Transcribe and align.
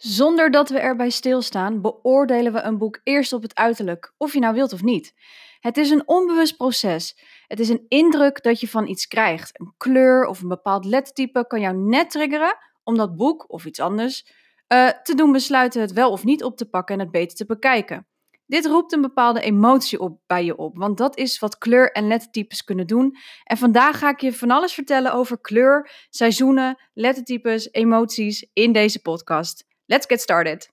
Zonder 0.00 0.50
dat 0.50 0.68
we 0.68 0.78
erbij 0.78 1.10
stilstaan, 1.10 1.80
beoordelen 1.80 2.52
we 2.52 2.60
een 2.60 2.78
boek 2.78 3.00
eerst 3.02 3.32
op 3.32 3.42
het 3.42 3.54
uiterlijk, 3.54 4.14
of 4.16 4.32
je 4.32 4.40
nou 4.40 4.54
wilt 4.54 4.72
of 4.72 4.82
niet. 4.82 5.14
Het 5.58 5.76
is 5.76 5.90
een 5.90 6.08
onbewust 6.08 6.56
proces. 6.56 7.18
Het 7.46 7.60
is 7.60 7.68
een 7.68 7.84
indruk 7.88 8.42
dat 8.42 8.60
je 8.60 8.68
van 8.68 8.86
iets 8.86 9.06
krijgt. 9.06 9.60
Een 9.60 9.74
kleur 9.76 10.26
of 10.26 10.42
een 10.42 10.48
bepaald 10.48 10.84
lettertype 10.84 11.46
kan 11.46 11.60
jou 11.60 11.76
net 11.76 12.10
triggeren 12.10 12.56
om 12.84 12.96
dat 12.96 13.16
boek 13.16 13.52
of 13.52 13.64
iets 13.64 13.80
anders 13.80 14.26
uh, 14.72 14.88
te 14.88 15.14
doen 15.14 15.32
besluiten 15.32 15.80
het 15.80 15.92
wel 15.92 16.10
of 16.10 16.24
niet 16.24 16.44
op 16.44 16.56
te 16.56 16.68
pakken 16.68 16.94
en 16.94 17.00
het 17.00 17.10
beter 17.10 17.36
te 17.36 17.46
bekijken. 17.46 18.06
Dit 18.46 18.66
roept 18.66 18.92
een 18.92 19.00
bepaalde 19.00 19.40
emotie 19.40 20.00
op 20.00 20.20
bij 20.26 20.44
je 20.44 20.56
op, 20.56 20.76
want 20.76 20.98
dat 20.98 21.16
is 21.16 21.38
wat 21.38 21.58
kleur- 21.58 21.92
en 21.92 22.06
lettertypes 22.06 22.64
kunnen 22.64 22.86
doen. 22.86 23.16
En 23.44 23.56
vandaag 23.56 23.98
ga 23.98 24.08
ik 24.08 24.20
je 24.20 24.32
van 24.32 24.50
alles 24.50 24.72
vertellen 24.72 25.12
over 25.12 25.40
kleur, 25.40 26.06
seizoenen, 26.10 26.78
lettertypes, 26.94 27.72
emoties 27.72 28.48
in 28.52 28.72
deze 28.72 29.02
podcast. 29.02 29.68
Let's 29.90 30.06
get 30.06 30.20
started. 30.20 30.70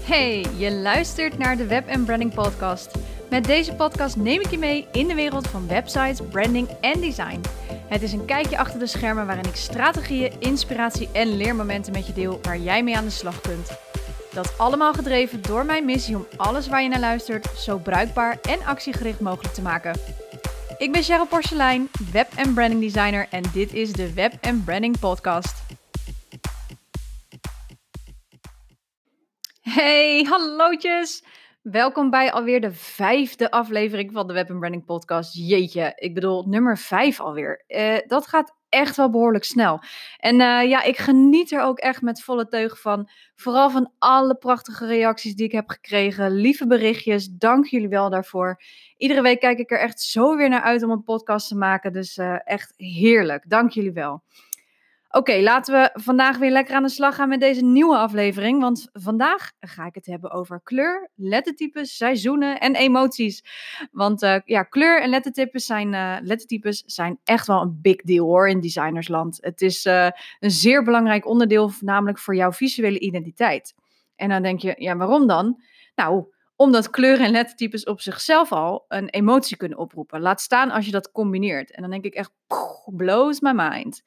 Hey, 0.00 0.46
je 0.56 0.72
luistert 0.72 1.38
naar 1.38 1.56
de 1.56 1.66
Web 1.66 2.04
Branding 2.04 2.34
Podcast. 2.34 2.90
Met 3.30 3.44
deze 3.44 3.74
podcast 3.74 4.16
neem 4.16 4.40
ik 4.40 4.50
je 4.50 4.58
mee 4.58 4.86
in 4.92 5.08
de 5.08 5.14
wereld 5.14 5.48
van 5.48 5.68
websites, 5.68 6.20
branding 6.30 6.68
en 6.80 7.00
design. 7.00 7.40
Het 7.88 8.02
is 8.02 8.12
een 8.12 8.24
kijkje 8.24 8.58
achter 8.58 8.78
de 8.78 8.86
schermen 8.86 9.26
waarin 9.26 9.44
ik 9.44 9.56
strategieën, 9.56 10.32
inspiratie 10.38 11.08
en 11.12 11.36
leermomenten 11.36 11.92
met 11.92 12.06
je 12.06 12.12
deel 12.12 12.38
waar 12.42 12.58
jij 12.58 12.82
mee 12.82 12.96
aan 12.96 13.04
de 13.04 13.10
slag 13.10 13.40
kunt. 13.40 13.70
Dat 14.32 14.58
allemaal 14.58 14.92
gedreven 14.92 15.42
door 15.42 15.64
mijn 15.64 15.84
missie 15.84 16.16
om 16.16 16.26
alles 16.36 16.68
waar 16.68 16.82
je 16.82 16.88
naar 16.88 17.00
luistert 17.00 17.48
zo 17.56 17.78
bruikbaar 17.78 18.38
en 18.42 18.64
actiegericht 18.64 19.20
mogelijk 19.20 19.54
te 19.54 19.62
maken. 19.62 20.00
Ik 20.78 20.92
ben 20.92 21.02
Cheryl 21.02 21.26
Porcelein, 21.26 21.90
web- 22.12 22.32
en 22.36 22.54
branding 22.54 22.80
designer 22.80 23.26
en 23.30 23.42
dit 23.52 23.72
is 23.72 23.92
de 23.92 24.12
Web 24.12 24.34
Branding 24.64 24.98
Podcast. 24.98 25.59
Hey, 29.80 30.26
hallootjes! 30.28 31.24
Welkom 31.62 32.10
bij 32.10 32.32
alweer 32.32 32.60
de 32.60 32.72
vijfde 32.72 33.50
aflevering 33.50 34.12
van 34.12 34.26
de 34.26 34.32
Web 34.32 34.46
Branding 34.46 34.84
Podcast. 34.84 35.34
Jeetje, 35.34 35.92
ik 35.96 36.14
bedoel 36.14 36.44
nummer 36.46 36.78
vijf 36.78 37.20
alweer. 37.20 37.64
Uh, 37.68 37.98
dat 38.06 38.26
gaat 38.26 38.54
echt 38.68 38.96
wel 38.96 39.10
behoorlijk 39.10 39.44
snel. 39.44 39.80
En 40.18 40.34
uh, 40.34 40.68
ja, 40.68 40.82
ik 40.82 40.96
geniet 40.96 41.52
er 41.52 41.62
ook 41.62 41.78
echt 41.78 42.02
met 42.02 42.22
volle 42.22 42.48
teug 42.48 42.80
van. 42.80 43.10
Vooral 43.34 43.70
van 43.70 43.92
alle 43.98 44.34
prachtige 44.34 44.86
reacties 44.86 45.34
die 45.34 45.46
ik 45.46 45.52
heb 45.52 45.68
gekregen. 45.68 46.30
Lieve 46.30 46.66
berichtjes, 46.66 47.28
dank 47.28 47.66
jullie 47.66 47.88
wel 47.88 48.10
daarvoor. 48.10 48.62
Iedere 48.96 49.22
week 49.22 49.40
kijk 49.40 49.58
ik 49.58 49.70
er 49.70 49.80
echt 49.80 50.00
zo 50.00 50.36
weer 50.36 50.48
naar 50.48 50.62
uit 50.62 50.82
om 50.82 50.90
een 50.90 51.04
podcast 51.04 51.48
te 51.48 51.56
maken. 51.56 51.92
Dus 51.92 52.16
uh, 52.16 52.36
echt 52.44 52.72
heerlijk. 52.76 53.44
Dank 53.48 53.70
jullie 53.70 53.92
wel. 53.92 54.22
Oké, 55.12 55.40
laten 55.40 55.74
we 55.74 55.90
vandaag 55.92 56.38
weer 56.38 56.50
lekker 56.50 56.74
aan 56.74 56.82
de 56.82 56.88
slag 56.88 57.14
gaan 57.14 57.28
met 57.28 57.40
deze 57.40 57.64
nieuwe 57.64 57.96
aflevering. 57.96 58.60
Want 58.60 58.88
vandaag 58.92 59.52
ga 59.60 59.86
ik 59.86 59.94
het 59.94 60.06
hebben 60.06 60.30
over 60.30 60.60
kleur, 60.62 61.10
lettertypes, 61.14 61.96
seizoenen 61.96 62.60
en 62.60 62.74
emoties. 62.74 63.44
Want 63.90 64.22
uh, 64.22 64.36
ja, 64.44 64.62
kleur 64.62 65.02
en 65.02 65.08
lettertypes 65.08 65.66
zijn, 65.66 65.92
uh, 65.92 66.16
lettertypes 66.20 66.82
zijn 66.86 67.18
echt 67.24 67.46
wel 67.46 67.60
een 67.60 67.78
big 67.82 67.96
deal 67.96 68.26
hoor 68.26 68.48
in 68.48 68.60
designersland. 68.60 69.38
Het 69.40 69.60
is 69.60 69.86
uh, 69.86 70.08
een 70.40 70.50
zeer 70.50 70.82
belangrijk 70.82 71.26
onderdeel, 71.26 71.72
namelijk 71.80 72.18
voor 72.18 72.34
jouw 72.34 72.52
visuele 72.52 72.98
identiteit. 72.98 73.74
En 74.16 74.28
dan 74.28 74.42
denk 74.42 74.60
je, 74.60 74.74
ja, 74.76 74.96
waarom 74.96 75.26
dan? 75.26 75.62
Nou, 75.94 76.24
omdat 76.56 76.90
kleuren 76.90 77.24
en 77.24 77.32
lettertypes 77.32 77.84
op 77.84 78.00
zichzelf 78.00 78.52
al 78.52 78.84
een 78.88 79.08
emotie 79.08 79.56
kunnen 79.56 79.78
oproepen. 79.78 80.20
Laat 80.20 80.40
staan 80.40 80.70
als 80.70 80.84
je 80.84 80.92
dat 80.92 81.12
combineert. 81.12 81.70
En 81.70 81.82
dan 81.82 81.90
denk 81.90 82.04
ik 82.04 82.14
echt, 82.14 82.32
blows 82.84 83.40
my 83.40 83.52
mind. 83.52 84.02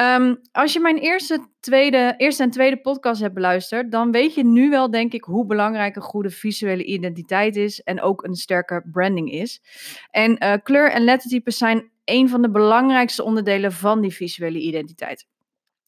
Um, 0.00 0.40
als 0.52 0.72
je 0.72 0.80
mijn 0.80 0.98
eerste, 0.98 1.48
tweede, 1.60 2.14
eerste 2.16 2.42
en 2.42 2.50
tweede 2.50 2.80
podcast 2.80 3.20
hebt 3.20 3.34
beluisterd, 3.34 3.92
dan 3.92 4.10
weet 4.10 4.34
je 4.34 4.44
nu 4.44 4.70
wel, 4.70 4.90
denk 4.90 5.12
ik, 5.12 5.24
hoe 5.24 5.46
belangrijk 5.46 5.96
een 5.96 6.02
goede 6.02 6.30
visuele 6.30 6.84
identiteit 6.84 7.56
is 7.56 7.80
en 7.80 8.00
ook 8.00 8.24
een 8.24 8.34
sterke 8.34 8.84
branding 8.92 9.32
is. 9.32 9.62
En 10.10 10.44
uh, 10.44 10.54
kleur 10.62 10.90
en 10.90 11.04
lettertypes 11.04 11.56
zijn 11.56 11.90
een 12.04 12.28
van 12.28 12.42
de 12.42 12.50
belangrijkste 12.50 13.24
onderdelen 13.24 13.72
van 13.72 14.00
die 14.00 14.12
visuele 14.12 14.58
identiteit. 14.58 15.26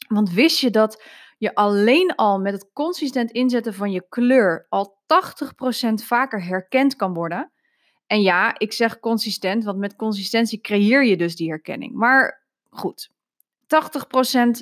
Want 0.09 0.33
wist 0.33 0.59
je 0.59 0.71
dat 0.71 1.05
je 1.39 1.55
alleen 1.55 2.15
al 2.15 2.41
met 2.41 2.53
het 2.53 2.71
consistent 2.73 3.31
inzetten 3.31 3.75
van 3.75 3.93
je 3.93 4.09
kleur 4.09 4.67
al 4.69 4.99
80% 5.93 5.95
vaker 5.95 6.45
herkend 6.45 6.97
kan 6.97 7.15
worden? 7.15 7.53
En 8.07 8.23
ja, 8.23 8.59
ik 8.59 8.73
zeg 8.73 9.01
consistent, 9.01 9.65
want 9.65 9.79
met 9.79 9.97
consistentie 9.97 10.61
creëer 10.61 11.05
je 11.05 11.17
dus 11.17 11.37
die 11.37 11.49
herkenning. 11.49 11.95
Maar 11.95 12.47
goed, 12.71 13.11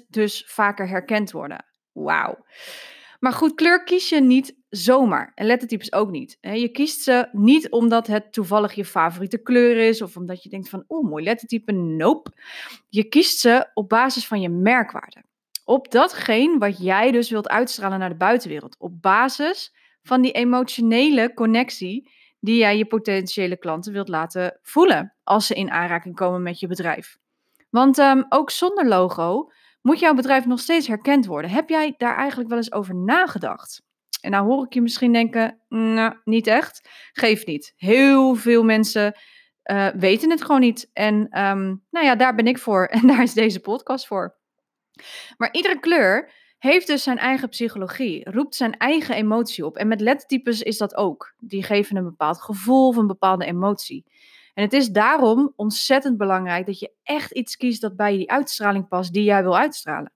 80% 0.03 0.07
dus 0.09 0.45
vaker 0.47 0.89
herkend 0.89 1.31
worden. 1.31 1.65
Wauw. 1.93 2.45
Maar 3.19 3.33
goed, 3.33 3.55
kleur 3.55 3.85
kies 3.85 4.09
je 4.09 4.21
niet 4.21 4.57
zomaar. 4.69 5.33
En 5.35 5.47
lettertypes 5.47 5.93
ook 5.93 6.11
niet. 6.11 6.39
Je 6.41 6.69
kiest 6.69 7.01
ze 7.01 7.29
niet 7.33 7.71
omdat 7.71 8.07
het 8.07 8.33
toevallig 8.33 8.73
je 8.73 8.85
favoriete 8.85 9.43
kleur 9.43 9.77
is. 9.77 10.03
Of 10.03 10.17
omdat 10.17 10.43
je 10.43 10.49
denkt 10.49 10.69
van, 10.69 10.85
oeh, 10.89 11.09
mooi 11.09 11.25
lettertype. 11.25 11.73
Nope. 11.73 12.33
Je 12.89 13.05
kiest 13.05 13.39
ze 13.39 13.71
op 13.75 13.89
basis 13.89 14.27
van 14.27 14.41
je 14.41 14.49
merkwaarde. 14.49 15.25
Op 15.65 15.91
datgene 15.91 16.59
wat 16.59 16.83
jij 16.83 17.11
dus 17.11 17.31
wilt 17.31 17.49
uitstralen 17.49 17.99
naar 17.99 18.09
de 18.09 18.17
buitenwereld. 18.17 18.77
Op 18.79 19.03
basis 19.03 19.75
van 20.03 20.23
die 20.23 20.33
emotionele 20.33 21.35
connectie 21.35 22.11
die 22.41 22.57
jij 22.57 22.77
je 22.77 22.87
potentiële 22.87 23.57
klanten 23.57 23.93
wilt 23.93 24.09
laten 24.09 24.59
voelen. 24.63 25.15
Als 25.25 25.47
ze 25.47 25.55
in 25.55 25.71
aanraking 25.71 26.15
komen 26.15 26.43
met 26.43 26.61
je 26.61 26.67
bedrijf. 26.67 27.19
Want 27.71 27.99
um, 27.99 28.27
ook 28.29 28.51
zonder 28.51 28.87
logo 28.87 29.51
moet 29.83 29.99
jouw 29.99 30.15
bedrijf 30.15 30.47
nog 30.47 30.61
steeds 30.61 30.87
herkend 30.87 31.27
worden. 31.27 31.51
Heb 31.51 31.69
jij 31.69 31.95
daar 31.97 32.17
eigenlijk 32.17 32.49
wel 32.49 32.59
eens 32.59 32.73
over 32.73 32.95
nagedacht? 32.95 33.83
En 34.21 34.31
nou 34.31 34.47
hoor 34.47 34.65
ik 34.65 34.75
je 34.75 34.81
misschien 34.81 35.13
denken, 35.13 35.61
nou, 35.69 36.15
niet 36.25 36.47
echt. 36.47 36.89
Geef 37.13 37.47
niet. 37.47 37.73
Heel 37.77 38.35
veel 38.35 38.63
mensen 38.63 39.15
uh, 39.65 39.89
weten 39.89 40.31
het 40.31 40.43
gewoon 40.43 40.61
niet. 40.61 40.91
En 40.93 41.15
um, 41.15 41.85
nou 41.91 42.07
ja, 42.07 42.17
daar 42.17 42.35
ben 42.35 42.47
ik 42.47 42.59
voor. 42.59 42.87
En 43.01 43.07
daar 43.07 43.23
is 43.23 43.33
deze 43.33 43.61
podcast 43.61 44.07
voor. 44.07 44.37
Maar 45.37 45.53
iedere 45.53 45.81
kleur 45.81 46.33
heeft 46.59 46.87
dus 46.87 47.03
zijn 47.03 47.19
eigen 47.19 47.49
psychologie, 47.49 48.31
roept 48.31 48.55
zijn 48.55 48.77
eigen 48.77 49.15
emotie 49.15 49.67
op. 49.67 49.77
En 49.77 49.89
met 49.89 50.01
lettertypes 50.01 50.63
is 50.63 50.79
dat 50.79 50.97
ook. 50.97 51.35
Die 51.39 51.63
geven 51.63 51.97
een 51.97 52.05
bepaald 52.05 52.41
gevoel 52.41 52.89
of 52.89 52.97
een 52.97 53.07
bepaalde 53.07 53.45
emotie. 53.45 54.05
En 54.59 54.65
het 54.65 54.73
is 54.73 54.91
daarom 54.91 55.53
ontzettend 55.57 56.17
belangrijk 56.17 56.67
dat 56.67 56.79
je 56.79 56.93
echt 57.03 57.31
iets 57.31 57.57
kiest 57.57 57.81
dat 57.81 57.97
bij 57.97 58.17
die 58.17 58.31
uitstraling 58.31 58.89
past 58.89 59.13
die 59.13 59.25
jij 59.25 59.43
wil 59.43 59.59
uitstralen. 59.59 60.13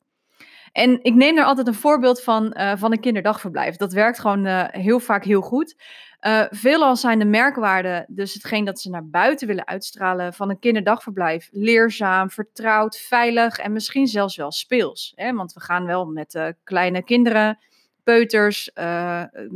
En 0.72 0.98
ik 1.03 1.14
neem 1.14 1.34
daar 1.34 1.44
altijd 1.44 1.66
een 1.66 1.75
voorbeeld 1.75 2.22
van, 2.22 2.54
uh, 2.56 2.72
van 2.76 2.92
een 2.92 3.00
kinderdagverblijf. 3.00 3.76
Dat 3.76 3.92
werkt 3.92 4.19
gewoon 4.19 4.47
uh, 4.47 4.64
heel 4.69 5.00
vaak 5.00 5.25
heel 5.25 5.41
goed. 5.41 5.76
Uh, 6.20 6.44
veelal 6.50 6.97
zijn 6.97 7.19
de 7.19 7.25
merkwaarden, 7.25 8.04
dus 8.08 8.34
hetgeen 8.34 8.64
dat 8.64 8.80
ze 8.80 8.91
naar 8.91 9.06
buiten 9.06 9.47
willen 9.47 9.66
uitstralen 9.66 10.34
van 10.34 10.50
een 10.50 10.59
kinderdagverblijf, 10.59 11.48
leerzaam, 11.53 12.30
vertrouwd, 12.30 12.97
veilig 12.98 13.59
en 13.59 13.72
misschien 13.72 14.06
zelfs 14.06 14.36
wel 14.36 14.53
speels. 14.53 15.12
Hè? 15.16 15.32
Want 15.32 15.53
we 15.53 15.60
gaan 15.60 15.86
wel 15.86 16.06
met 16.06 16.54
kleine 16.64 17.03
kinderen, 17.03 17.59
peuters, 18.04 18.70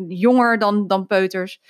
jonger 0.08 0.58
dan, 0.58 0.86
dan 0.86 1.06
peuters. 1.06 1.60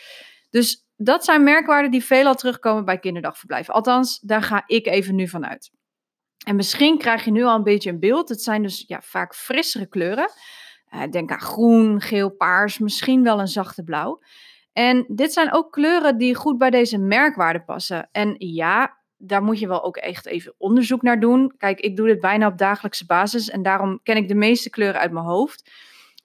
Dus 0.51 0.86
dat 0.97 1.25
zijn 1.25 1.45
merkwaarden 1.45 1.91
die 1.91 2.05
veelal 2.05 2.35
terugkomen 2.35 2.85
bij 2.85 2.99
kinderdagverblijven. 2.99 3.75
Althans, 3.75 4.21
daar 4.21 4.43
ga 4.43 4.63
ik 4.67 4.87
even 4.87 5.15
nu 5.15 5.29
van 5.29 5.47
uit. 5.47 5.71
En 6.47 6.57
misschien 6.57 6.99
krijg 6.99 7.25
je 7.25 7.31
nu 7.31 7.45
al 7.45 7.55
een 7.55 7.63
beetje 7.63 7.91
een 7.91 8.01
beeld. 8.01 8.29
Het 8.29 8.43
zijn 8.43 8.63
dus 8.63 8.85
ja, 8.87 9.01
vaak 9.03 9.35
frissere 9.35 9.87
kleuren. 9.87 10.31
Uh, 10.95 11.03
denk 11.11 11.31
aan 11.31 11.41
groen, 11.41 12.01
geel, 12.01 12.31
paars, 12.31 12.79
misschien 12.79 13.23
wel 13.23 13.41
een 13.41 13.49
zachte 13.49 13.85
blauw. 13.85 14.23
En 14.73 15.05
dit 15.09 15.33
zijn 15.33 15.53
ook 15.53 15.73
kleuren 15.73 16.19
die 16.19 16.35
goed 16.35 16.59
bij 16.59 16.71
deze 16.71 16.99
merkwaarden 16.99 17.65
passen. 17.65 18.09
En 18.13 18.35
ja, 18.39 18.97
daar 19.17 19.43
moet 19.43 19.59
je 19.59 19.69
wel 19.69 19.85
ook 19.85 19.97
echt 19.97 20.27
even 20.27 20.55
onderzoek 20.59 21.03
naar 21.03 21.21
doen. 21.21 21.55
Kijk, 21.59 21.81
ik 21.81 21.97
doe 21.97 22.07
dit 22.07 22.21
bijna 22.21 22.47
op 22.47 22.59
dagelijkse 22.59 23.07
basis 23.07 23.51
en 23.51 23.63
daarom 23.63 24.01
ken 24.03 24.17
ik 24.17 24.29
de 24.29 24.35
meeste 24.35 24.71
kleuren 24.71 25.01
uit 25.01 25.13
mijn 25.13 25.27
hoofd. 25.27 25.71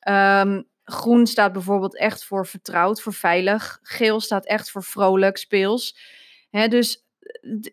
Um, 0.09 0.69
Groen 0.91 1.27
staat 1.27 1.53
bijvoorbeeld 1.53 1.97
echt 1.97 2.25
voor 2.25 2.47
vertrouwd, 2.47 3.01
voor 3.01 3.13
veilig. 3.13 3.79
Geel 3.81 4.19
staat 4.19 4.45
echt 4.45 4.71
voor 4.71 4.83
vrolijk, 4.83 5.37
speels. 5.37 5.97
dus 6.51 7.05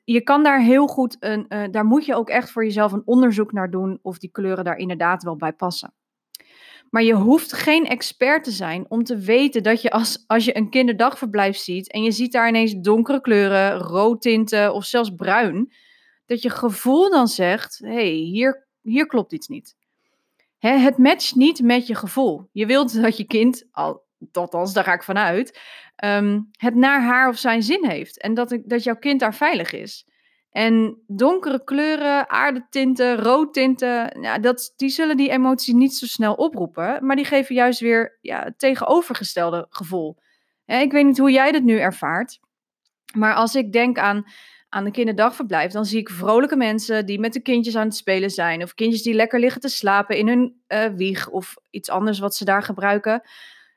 je 0.04 0.20
kan 0.20 0.42
daar 0.42 0.60
heel 0.60 0.86
goed 0.86 1.16
een, 1.20 1.46
uh, 1.48 1.64
daar 1.70 1.84
moet 1.84 2.04
je 2.04 2.14
ook 2.14 2.28
echt 2.28 2.50
voor 2.50 2.64
jezelf 2.64 2.92
een 2.92 3.02
onderzoek 3.04 3.52
naar 3.52 3.70
doen 3.70 3.98
of 4.02 4.18
die 4.18 4.30
kleuren 4.30 4.64
daar 4.64 4.76
inderdaad 4.76 5.22
wel 5.22 5.36
bij 5.36 5.52
passen. 5.52 5.94
Maar 6.90 7.02
je 7.02 7.14
hoeft 7.14 7.52
geen 7.52 7.86
expert 7.86 8.44
te 8.44 8.50
zijn 8.50 8.86
om 8.88 9.04
te 9.04 9.18
weten 9.18 9.62
dat 9.62 9.82
je 9.82 9.90
als, 9.90 10.24
als 10.26 10.44
je 10.44 10.56
een 10.56 10.70
kinderdagverblijf 10.70 11.56
ziet 11.56 11.92
en 11.92 12.02
je 12.02 12.10
ziet 12.10 12.32
daar 12.32 12.48
ineens 12.48 12.74
donkere 12.74 13.20
kleuren, 13.20 13.78
roodtinten 13.78 14.74
of 14.74 14.84
zelfs 14.84 15.14
bruin, 15.14 15.72
dat 16.26 16.42
je 16.42 16.50
gevoel 16.50 17.10
dan 17.10 17.28
zegt: 17.28 17.78
hé, 17.78 17.92
hey, 17.92 18.08
hier, 18.08 18.66
hier 18.80 19.06
klopt 19.06 19.32
iets 19.32 19.48
niet 19.48 19.77
het 20.58 20.98
matcht 20.98 21.34
niet 21.34 21.62
met 21.62 21.86
je 21.86 21.94
gevoel. 21.94 22.48
Je 22.52 22.66
wilt 22.66 23.02
dat 23.02 23.16
je 23.16 23.24
kind, 23.24 23.68
al, 23.70 24.04
althans 24.32 24.72
daar 24.72 24.84
ga 24.84 24.92
ik 24.92 25.02
vanuit, 25.02 25.60
um, 26.04 26.48
het 26.50 26.74
naar 26.74 27.02
haar 27.02 27.28
of 27.28 27.38
zijn 27.38 27.62
zin 27.62 27.84
heeft. 27.86 28.20
En 28.20 28.34
dat, 28.34 28.58
dat 28.64 28.82
jouw 28.82 28.96
kind 28.96 29.20
daar 29.20 29.34
veilig 29.34 29.72
is. 29.72 30.06
En 30.50 31.02
donkere 31.06 31.64
kleuren, 31.64 32.30
aardetinten, 32.30 33.16
roodtinten, 33.16 34.20
ja, 34.20 34.38
dat, 34.38 34.72
die 34.76 34.88
zullen 34.88 35.16
die 35.16 35.30
emotie 35.30 35.74
niet 35.74 35.94
zo 35.94 36.06
snel 36.06 36.34
oproepen, 36.34 37.06
maar 37.06 37.16
die 37.16 37.24
geven 37.24 37.54
juist 37.54 37.80
weer 37.80 38.18
ja, 38.20 38.42
het 38.42 38.58
tegenovergestelde 38.58 39.66
gevoel. 39.68 40.16
ik 40.64 40.92
weet 40.92 41.04
niet 41.04 41.18
hoe 41.18 41.30
jij 41.30 41.52
dit 41.52 41.64
nu 41.64 41.78
ervaart, 41.78 42.40
maar 43.14 43.34
als 43.34 43.54
ik 43.54 43.72
denk 43.72 43.98
aan, 43.98 44.24
aan 44.68 44.86
een 44.86 44.92
kinderdagverblijf, 44.92 45.72
dan 45.72 45.84
zie 45.84 45.98
ik 45.98 46.08
vrolijke 46.08 46.56
mensen 46.56 47.06
die 47.06 47.20
met 47.20 47.32
de 47.32 47.40
kindjes 47.40 47.76
aan 47.76 47.86
het 47.86 47.96
spelen 47.96 48.30
zijn, 48.30 48.62
of 48.62 48.74
kindjes 48.74 49.02
die 49.02 49.14
lekker 49.14 49.40
liggen 49.40 49.60
te 49.60 49.68
slapen 49.68 50.16
in 50.16 50.28
hun 50.28 50.60
uh, 50.68 50.84
wieg 50.96 51.28
of 51.28 51.54
iets 51.70 51.90
anders 51.90 52.18
wat 52.18 52.34
ze 52.34 52.44
daar 52.44 52.62
gebruiken. 52.62 53.22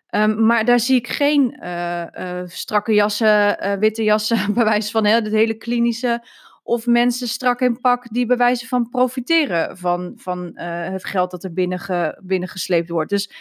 Um, 0.10 0.46
maar 0.46 0.66
daar 0.66 0.80
zie 0.80 0.96
ik 0.96 1.08
geen 1.08 1.58
uh, 1.64 2.04
uh, 2.14 2.42
strakke 2.46 2.94
jassen, 2.94 3.80
witte 3.80 4.04
jassen, 4.04 4.54
bij 4.54 4.64
wijze 4.64 4.92
van 4.92 5.06
het 5.06 5.28
hele 5.28 5.54
klinische 5.54 6.28
of 6.64 6.86
mensen 6.86 7.28
strak 7.28 7.62
in 7.62 7.80
pak 7.80 8.08
die 8.10 8.26
bij 8.26 8.38
wijze 8.38 8.68
van 8.68 8.90
profiteren 8.90 9.78
van, 9.78 10.14
van 10.16 10.52
het 10.58 11.06
geld 11.06 11.32
dat 11.32 11.44
er 11.44 11.54
binnen 11.54 12.18
binnengesleept 12.24 12.90
wordt. 12.90 13.10
Dus 13.10 13.32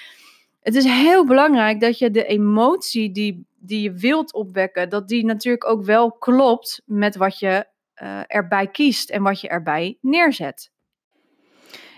het 0.61 0.75
is 0.75 0.85
heel 0.85 1.26
belangrijk 1.26 1.81
dat 1.81 1.99
je 1.99 2.11
de 2.11 2.25
emotie 2.25 3.12
die, 3.12 3.46
die 3.61 3.83
je 3.83 3.93
wilt 3.93 4.33
opwekken, 4.33 4.89
dat 4.89 5.09
die 5.09 5.25
natuurlijk 5.25 5.67
ook 5.67 5.85
wel 5.85 6.12
klopt 6.12 6.83
met 6.85 7.17
wat 7.17 7.39
je 7.39 7.67
uh, 8.03 8.21
erbij 8.27 8.67
kiest 8.67 9.11
en 9.11 9.23
wat 9.23 9.41
je 9.41 9.49
erbij 9.49 9.99
neerzet. 10.01 10.71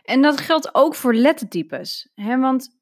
En 0.02 0.22
dat 0.22 0.40
geldt 0.40 0.74
ook 0.74 0.94
voor 0.94 1.14
lettertypes. 1.14 2.10
Hè? 2.14 2.38
Want 2.38 2.76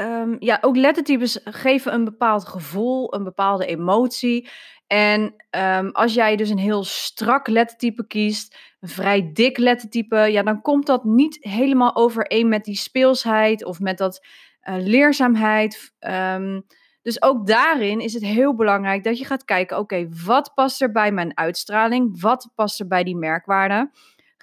um, 0.00 0.36
ja, 0.38 0.58
ook 0.60 0.76
lettertypes 0.76 1.40
geven 1.44 1.94
een 1.94 2.04
bepaald 2.04 2.44
gevoel, 2.44 3.14
een 3.14 3.24
bepaalde 3.24 3.66
emotie. 3.66 4.48
En 4.86 5.34
um, 5.50 5.90
als 5.90 6.14
jij 6.14 6.36
dus 6.36 6.50
een 6.50 6.58
heel 6.58 6.84
strak 6.84 7.48
lettertype 7.48 8.06
kiest, 8.06 8.56
een 8.80 8.88
vrij 8.88 9.30
dik 9.32 9.58
lettertype, 9.58 10.16
ja, 10.16 10.42
dan 10.42 10.62
komt 10.62 10.86
dat 10.86 11.04
niet 11.04 11.38
helemaal 11.40 11.96
overeen 11.96 12.48
met 12.48 12.64
die 12.64 12.76
speelsheid 12.76 13.64
of 13.64 13.80
met 13.80 13.98
dat 13.98 14.26
uh, 14.68 14.74
leerzaamheid. 14.78 15.94
Um, 16.00 16.66
dus 17.02 17.22
ook 17.22 17.46
daarin 17.46 18.00
is 18.00 18.12
het 18.12 18.22
heel 18.22 18.54
belangrijk 18.54 19.04
dat 19.04 19.18
je 19.18 19.24
gaat 19.24 19.44
kijken: 19.44 19.78
oké, 19.78 20.08
wat 20.24 20.52
past 20.54 20.82
er 20.82 20.92
bij 20.92 21.12
mijn 21.12 21.36
uitstraling? 21.36 22.20
Wat 22.20 22.50
past 22.54 22.80
er 22.80 22.86
bij 22.86 23.04
die 23.04 23.16
merkwaarde? 23.16 23.90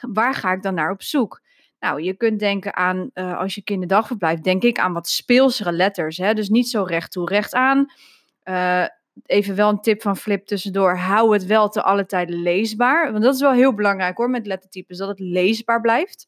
Waar 0.02 0.34
ga 0.34 0.52
ik 0.52 0.62
dan 0.62 0.74
naar 0.74 0.92
op 0.92 1.02
zoek? 1.02 1.42
Nou, 1.80 2.02
je 2.02 2.14
kunt 2.14 2.40
denken 2.40 2.76
aan, 2.76 3.10
uh, 3.14 3.38
als 3.38 3.56
je 3.56 3.64
kinderdagverblijf, 3.64 4.40
denk 4.40 4.64
ik 4.64 4.80
aan 4.80 4.94
wat 4.94 5.10
speelsere 5.10 5.72
letters. 5.72 6.18
Hè? 6.18 6.34
Dus 6.34 6.50
niet 6.50 6.70
zo 6.70 6.84
recht 6.84 7.12
toe, 7.12 7.30
recht 7.30 7.54
aan. 7.54 7.86
Uh, 8.44 8.86
even 9.26 9.56
wel 9.56 9.70
een 9.70 9.82
tip 9.82 10.02
van 10.02 10.18
Flip 10.18 10.46
tussendoor. 10.46 10.98
Hou 10.98 11.34
het 11.34 11.46
wel 11.46 11.70
te 11.70 11.84
alle 11.84 12.06
tijden 12.06 12.42
leesbaar. 12.42 13.12
Want 13.12 13.24
dat 13.24 13.34
is 13.34 13.42
wel 13.42 13.52
heel 13.52 13.74
belangrijk 13.74 14.18
hoor 14.18 14.30
met 14.30 14.48
lettertypes, 14.48 14.98
dat 14.98 15.08
het 15.08 15.20
leesbaar 15.20 15.82
blijft. 15.82 16.26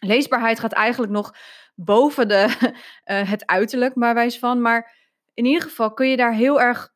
Leesbaarheid 0.00 0.58
gaat 0.58 0.72
eigenlijk 0.72 1.12
nog 1.12 1.34
boven 1.74 2.28
de, 2.28 2.72
uh, 3.04 3.30
het 3.30 3.46
uiterlijk, 3.46 3.94
maar 3.94 4.14
wijs 4.14 4.38
van. 4.38 4.60
Maar 4.60 4.94
in 5.36 5.44
ieder 5.44 5.62
geval 5.62 5.92
kun 5.92 6.08
je 6.08 6.16
daar 6.16 6.34
heel 6.34 6.60
erg 6.60 6.92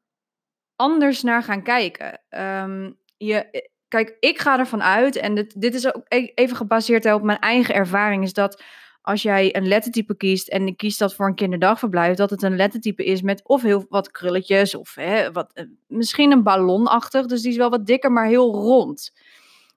anders 0.76 1.22
naar 1.22 1.42
gaan 1.42 1.62
kijken. 1.62 2.20
Um, 2.28 2.98
je, 3.16 3.68
kijk, 3.88 4.16
ik 4.20 4.38
ga 4.38 4.58
ervan 4.58 4.82
uit, 4.82 5.16
en 5.16 5.34
dit, 5.34 5.60
dit 5.60 5.74
is 5.74 5.94
ook 5.94 6.04
e-, 6.08 6.32
even 6.34 6.56
gebaseerd 6.56 7.12
op 7.12 7.22
mijn 7.22 7.38
eigen 7.38 7.74
ervaring, 7.74 8.22
is 8.22 8.32
dat 8.32 8.62
als 9.02 9.22
jij 9.22 9.56
een 9.56 9.68
lettertype 9.68 10.16
kiest 10.16 10.48
en 10.48 10.66
ik 10.66 10.76
kies 10.76 10.98
dat 10.98 11.14
voor 11.14 11.26
een 11.26 11.34
kinderdagverblijf, 11.34 12.16
dat 12.16 12.30
het 12.30 12.42
een 12.42 12.56
lettertype 12.56 13.04
is 13.04 13.22
met 13.22 13.48
of 13.48 13.62
heel 13.62 13.86
wat 13.88 14.10
krulletjes 14.10 14.74
of 14.74 14.94
hè, 14.94 15.32
wat, 15.32 15.50
eh, 15.52 15.64
misschien 15.86 16.32
een 16.32 16.42
ballonachtig. 16.42 17.26
Dus 17.26 17.42
die 17.42 17.50
is 17.50 17.56
wel 17.56 17.70
wat 17.70 17.86
dikker, 17.86 18.12
maar 18.12 18.26
heel 18.26 18.52
rond. 18.52 19.12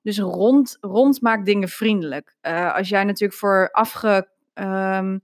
Dus 0.02 0.20
rond, 0.20 0.78
rond 0.82 1.22
maakt 1.22 1.46
dingen 1.46 1.70
vriendelijk. 1.70 2.36
Uh, 2.42 2.76
als 2.76 2.90
jij 2.90 3.04
natuurlijk 3.04 3.40
voor 3.40 3.70
afge, 3.72 4.30
um, 4.54 5.22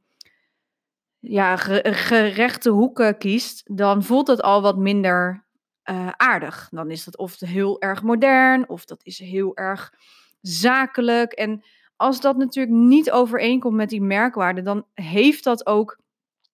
ja, 1.19 1.56
gerechte 1.83 2.69
hoeken 2.69 3.18
kiest, 3.18 3.77
dan 3.77 4.04
voelt 4.04 4.27
het 4.27 4.42
al 4.42 4.62
wat 4.62 4.77
minder 4.77 5.45
uh, 5.89 6.07
aardig. 6.07 6.68
Dan 6.71 6.92
is 6.92 7.04
dat 7.04 7.18
of 7.18 7.39
heel 7.39 7.81
erg 7.81 8.04
modern, 8.04 8.69
of 8.69 8.86
dat 8.86 9.04
is 9.04 9.19
heel 9.19 9.56
erg 9.56 9.94
zakelijk. 10.42 11.31
En 11.31 11.63
als 11.95 12.21
dat 12.21 12.38
natuurlijk 12.38 12.75
niet 12.75 13.12
overeenkomt 13.12 13.75
met 13.75 13.89
die 13.89 14.01
merkwaarde, 14.01 14.62
dan 14.62 14.86
heeft 14.94 15.44
dat 15.44 15.66
ook 15.66 16.00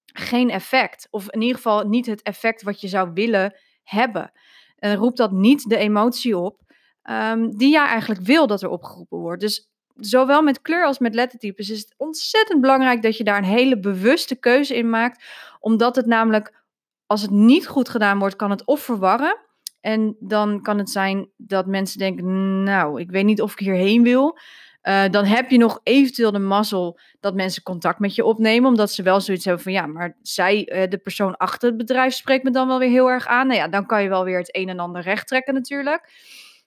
geen 0.05 0.49
effect. 0.49 1.07
Of 1.11 1.29
in 1.31 1.41
ieder 1.41 1.55
geval 1.55 1.87
niet 1.87 2.05
het 2.05 2.21
effect 2.21 2.61
wat 2.61 2.81
je 2.81 2.87
zou 2.87 3.11
willen 3.13 3.55
hebben. 3.83 4.31
En 4.75 4.95
roept 4.95 5.17
dat 5.17 5.31
niet 5.31 5.69
de 5.69 5.77
emotie 5.77 6.37
op 6.37 6.61
um, 7.03 7.57
die 7.57 7.71
jij 7.71 7.85
eigenlijk 7.85 8.21
wil 8.21 8.47
dat 8.47 8.61
er 8.61 8.69
opgeroepen 8.69 9.17
wordt. 9.17 9.41
Dus 9.41 9.69
zowel 9.95 10.41
met 10.41 10.61
kleur 10.61 10.85
als 10.85 10.99
met 10.99 11.15
lettertypes 11.15 11.69
is 11.69 11.79
het 11.79 11.93
ontzettend 11.97 12.61
belangrijk 12.61 13.01
dat 13.01 13.17
je 13.17 13.23
daar 13.23 13.37
een 13.37 13.43
hele 13.43 13.79
bewuste 13.79 14.35
keuze 14.35 14.75
in 14.75 14.89
maakt. 14.89 15.23
Omdat 15.59 15.95
het 15.95 16.05
namelijk, 16.05 16.63
als 17.05 17.21
het 17.21 17.31
niet 17.31 17.67
goed 17.67 17.89
gedaan 17.89 18.19
wordt, 18.19 18.35
kan 18.35 18.49
het 18.49 18.65
of 18.65 18.81
verwarren. 18.81 19.37
En 19.81 20.15
dan 20.19 20.61
kan 20.61 20.77
het 20.77 20.89
zijn 20.89 21.29
dat 21.37 21.65
mensen 21.65 21.99
denken, 21.99 22.63
nou, 22.63 23.01
ik 23.01 23.11
weet 23.11 23.25
niet 23.25 23.41
of 23.41 23.51
ik 23.51 23.59
hierheen 23.59 24.03
wil. 24.03 24.37
Uh, 24.83 25.03
dan 25.11 25.25
heb 25.25 25.49
je 25.49 25.57
nog 25.57 25.79
eventueel 25.83 26.31
de 26.31 26.39
mazzel 26.39 26.99
dat 27.19 27.35
mensen 27.35 27.63
contact 27.63 27.99
met 27.99 28.15
je 28.15 28.25
opnemen. 28.25 28.69
Omdat 28.69 28.91
ze 28.91 29.03
wel 29.03 29.21
zoiets 29.21 29.45
hebben 29.45 29.63
van 29.63 29.71
ja, 29.71 29.85
maar 29.85 30.17
zij, 30.21 30.71
uh, 30.71 30.89
de 30.89 30.97
persoon 30.97 31.37
achter 31.37 31.67
het 31.67 31.77
bedrijf, 31.77 32.13
spreekt 32.13 32.43
me 32.43 32.51
dan 32.51 32.67
wel 32.67 32.79
weer 32.79 32.89
heel 32.89 33.09
erg 33.09 33.27
aan. 33.27 33.47
Nou 33.47 33.59
ja, 33.59 33.67
dan 33.67 33.85
kan 33.85 34.03
je 34.03 34.09
wel 34.09 34.23
weer 34.23 34.37
het 34.37 34.55
een 34.55 34.69
en 34.69 34.79
ander 34.79 35.01
recht 35.01 35.27
trekken 35.27 35.53
natuurlijk. 35.53 36.09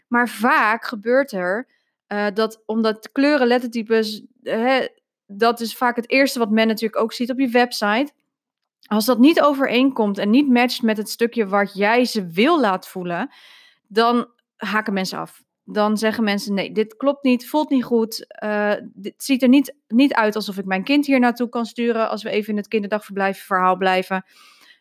Maar 0.09 0.29
vaak 0.29 0.85
gebeurt 0.85 1.33
er 1.33 1.69
uh, 2.09 2.27
dat 2.35 2.63
omdat 2.67 3.13
kleuren, 3.13 3.47
lettertypes, 3.47 4.23
dat 5.27 5.61
is 5.61 5.77
vaak 5.77 5.97
het 5.97 6.11
eerste 6.11 6.39
wat 6.39 6.51
men 6.51 6.67
natuurlijk 6.67 7.03
ook 7.03 7.13
ziet 7.13 7.31
op 7.31 7.39
je 7.39 7.49
website. 7.49 8.13
Als 8.87 9.05
dat 9.05 9.19
niet 9.19 9.41
overeenkomt 9.41 10.19
en 10.19 10.31
niet 10.31 10.49
matcht 10.49 10.83
met 10.83 10.97
het 10.97 11.09
stukje 11.09 11.47
wat 11.47 11.75
jij 11.75 12.05
ze 12.05 12.27
wil 12.27 12.61
laten 12.61 12.91
voelen, 12.91 13.31
dan 13.89 14.31
haken 14.57 14.93
mensen 14.93 15.19
af 15.19 15.43
dan 15.73 15.97
zeggen 15.97 16.25
mensen: 16.25 16.55
nee, 16.55 16.73
dit 16.73 16.97
klopt 16.97 17.23
niet, 17.23 17.49
voelt 17.49 17.71
niet 17.71 17.85
goed. 17.85 18.27
Uh, 18.45 18.73
dit 18.85 19.15
ziet 19.17 19.43
er 19.43 19.49
niet, 19.49 19.75
niet 19.89 20.15
uit 20.15 20.37
alsof 20.37 20.59
ik 20.59 20.65
mijn 20.65 20.85
kind 20.85 21.07
hier 21.07 21.21
naartoe 21.21 21.49
kan 21.49 21.67
sturen. 21.67 22.09
Als 22.09 22.23
we 22.23 22.31
even 22.31 22.51
in 22.51 22.57
het 22.57 22.69
kinderdagverblijf 22.69 23.45
verhaal 23.45 23.77
blijven. 23.77 24.25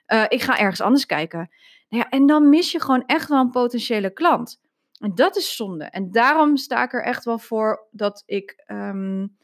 Uh, 0.08 0.24
ik 0.28 0.42
ga 0.42 0.60
ergens 0.60 0.82
anders 0.82 1.06
kijken. 1.06 1.50
Nou 1.90 2.04
ja, 2.04 2.10
en 2.10 2.26
dan 2.26 2.50
mis 2.50 2.72
je 2.72 2.82
gewoon 2.82 3.04
echt 3.06 3.30
wel 3.30 3.40
een 3.40 3.50
potentiële 3.50 4.14
klant. 4.14 4.60
En 4.98 5.16
dat 5.16 5.36
is 5.36 5.56
zonde. 5.56 5.84
En 5.84 6.12
daarom 6.12 6.58
sta 6.58 6.84
ik 6.84 6.94
er 6.94 7.04
echt 7.04 7.26
wel 7.26 7.40
voor 7.40 7.88
dat 7.92 8.24
ik, 8.26 8.64
um, 8.68 9.38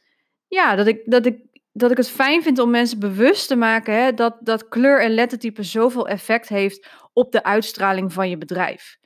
ja, 0.48 0.76
dat 0.76 0.88
ik, 0.88 1.02
dat 1.06 1.26
ik, 1.26 1.62
dat 1.72 1.92
ik 1.92 1.98
het 1.98 2.10
fijn 2.10 2.44
vind 2.44 2.60
om 2.60 2.70
mensen 2.70 3.00
bewust 3.00 3.48
te 3.48 3.56
maken 3.56 3.94
hè, 3.94 4.14
dat, 4.14 4.38
dat 4.40 4.68
kleur 4.68 5.02
en 5.02 5.14
lettertype 5.14 5.64
zoveel 5.64 6.08
effect 6.08 6.50
heeft 6.50 6.90
op 7.14 7.32
de 7.32 7.44
uitstraling 7.44 8.14
van 8.14 8.30
je 8.30 8.38
bedrijf. 8.38 8.98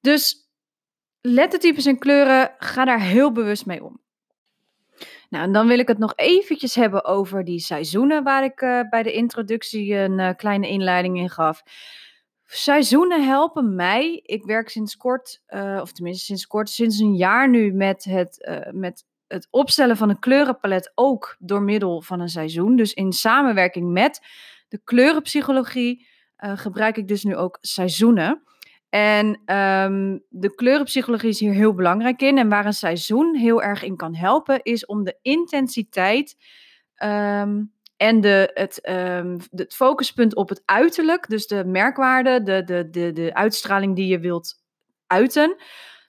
Dus 0.00 0.50
lettertypes 1.20 1.86
en 1.86 1.98
kleuren, 1.98 2.54
ga 2.58 2.84
daar 2.84 3.00
heel 3.00 3.32
bewust 3.32 3.66
mee 3.66 3.84
om. 3.84 4.04
Nou, 5.28 5.44
en 5.44 5.52
dan 5.52 5.66
wil 5.66 5.78
ik 5.78 5.88
het 5.88 5.98
nog 5.98 6.12
eventjes 6.16 6.74
hebben 6.74 7.04
over 7.04 7.44
die 7.44 7.58
seizoenen 7.58 8.22
waar 8.22 8.44
ik 8.44 8.60
uh, 8.60 8.80
bij 8.90 9.02
de 9.02 9.12
introductie 9.12 9.94
een 9.94 10.18
uh, 10.18 10.30
kleine 10.36 10.68
inleiding 10.68 11.18
in 11.18 11.30
gaf. 11.30 11.62
Seizoenen 12.46 13.26
helpen 13.26 13.74
mij. 13.74 14.20
Ik 14.22 14.44
werk 14.44 14.68
sinds 14.68 14.96
kort, 14.96 15.42
uh, 15.48 15.78
of 15.82 15.92
tenminste 15.92 16.24
sinds 16.24 16.46
kort, 16.46 16.70
sinds 16.70 16.98
een 16.98 17.14
jaar 17.14 17.48
nu 17.48 17.72
met 17.72 18.04
het, 18.04 18.60
met 18.72 19.04
het 19.26 19.48
opstellen 19.50 19.96
van 19.96 20.08
een 20.08 20.18
kleurenpalet 20.18 20.92
ook 20.94 21.36
door 21.38 21.62
middel 21.62 22.02
van 22.02 22.20
een 22.20 22.28
seizoen. 22.28 22.76
Dus 22.76 22.92
in 22.92 23.12
samenwerking 23.12 23.92
met 23.92 24.20
de 24.68 24.80
kleurenpsychologie 24.84 26.06
gebruik 26.36 26.96
ik 26.96 27.08
dus 27.08 27.24
nu 27.24 27.36
ook 27.36 27.58
seizoenen. 27.60 28.42
En 28.88 29.26
um, 29.26 30.24
de 30.28 30.54
kleurenpsychologie 30.54 31.28
is 31.28 31.40
hier 31.40 31.52
heel 31.52 31.74
belangrijk 31.74 32.22
in. 32.22 32.38
En 32.38 32.48
waar 32.48 32.66
een 32.66 32.72
seizoen 32.72 33.36
heel 33.36 33.62
erg 33.62 33.82
in 33.82 33.96
kan 33.96 34.14
helpen, 34.14 34.62
is 34.62 34.86
om 34.86 35.04
de 35.04 35.18
intensiteit 35.22 36.36
um, 37.04 37.74
en 37.96 38.20
de, 38.20 38.50
het, 38.54 38.88
um, 38.88 39.38
het 39.50 39.74
focuspunt 39.74 40.34
op 40.34 40.48
het 40.48 40.62
uiterlijk, 40.64 41.28
dus 41.28 41.46
de 41.46 41.64
merkwaarde, 41.64 42.42
de, 42.42 42.64
de, 42.64 42.90
de, 42.90 43.12
de 43.12 43.34
uitstraling 43.34 43.96
die 43.96 44.06
je 44.06 44.18
wilt 44.18 44.54
uiten, 45.06 45.56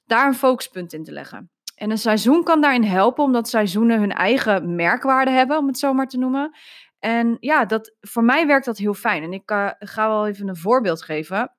daar 0.06 0.27
een 0.27 0.34
focuspunt 0.34 0.94
in 0.94 1.03
te 1.03 1.12
leggen. 1.12 1.51
En 1.75 1.91
een 1.91 1.98
seizoen 1.98 2.44
kan 2.44 2.62
daarin 2.62 2.84
helpen, 2.84 3.24
omdat 3.24 3.50
seizoenen 3.50 4.00
hun 4.00 4.12
eigen 4.12 4.75
merkwaarde 4.75 5.32
hebben, 5.32 5.58
om 5.58 5.67
het 5.67 5.79
zo 5.79 5.94
maar 5.94 6.08
te 6.08 6.17
noemen. 6.17 6.58
En 7.00 7.38
ja, 7.39 7.65
dat, 7.65 7.96
voor 8.01 8.24
mij 8.24 8.48
werkt 8.48 8.65
dat 8.65 8.77
heel 8.77 8.94
fijn. 8.94 9.24
En 9.24 9.34
ik 9.34 9.51
uh, 9.51 9.70
ga 9.79 10.08
wel 10.08 10.27
even 10.27 10.48
een 10.48 10.58
voorbeeld 10.58 11.03
geven. 11.03 11.53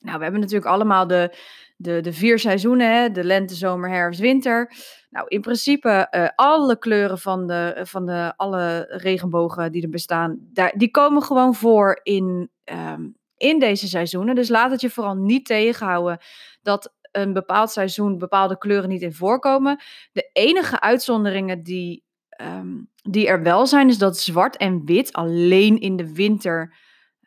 Nou, 0.00 0.16
we 0.16 0.22
hebben 0.22 0.40
natuurlijk 0.40 0.70
allemaal 0.70 1.06
de, 1.06 1.36
de, 1.84 2.00
de 2.00 2.12
vier 2.12 2.38
seizoenen, 2.38 2.94
hè? 2.94 3.10
de 3.10 3.24
lente, 3.24 3.54
zomer, 3.54 3.90
herfst, 3.90 4.20
winter. 4.20 4.72
Nou, 5.10 5.26
in 5.28 5.40
principe 5.40 6.08
uh, 6.10 6.28
alle 6.34 6.78
kleuren 6.78 7.18
van, 7.18 7.46
de, 7.46 7.80
van 7.82 8.06
de, 8.06 8.32
alle 8.36 8.86
regenbogen 8.88 9.72
die 9.72 9.82
er 9.82 9.88
bestaan, 9.88 10.38
daar, 10.40 10.72
die 10.76 10.90
komen 10.90 11.22
gewoon 11.22 11.54
voor 11.54 12.00
in, 12.02 12.50
um, 12.64 13.16
in 13.36 13.58
deze 13.58 13.88
seizoenen. 13.88 14.34
Dus 14.34 14.48
laat 14.48 14.70
het 14.70 14.80
je 14.80 14.90
vooral 14.90 15.14
niet 15.14 15.46
tegenhouden 15.46 16.18
dat 16.62 16.94
een 17.12 17.32
bepaald 17.32 17.70
seizoen 17.70 18.18
bepaalde 18.18 18.58
kleuren 18.58 18.88
niet 18.88 19.02
in 19.02 19.14
voorkomen. 19.14 19.80
De 20.12 20.30
enige 20.32 20.80
uitzonderingen 20.80 21.62
die, 21.62 22.04
ehm, 22.28 22.72
die 23.02 23.26
er 23.26 23.42
wel 23.42 23.66
zijn, 23.66 23.88
is 23.88 23.98
dat 23.98 24.18
zwart 24.18 24.56
en 24.56 24.84
wit 24.84 25.12
alleen 25.12 25.80
in 25.80 25.96
de 25.96 26.14
winter. 26.14 26.74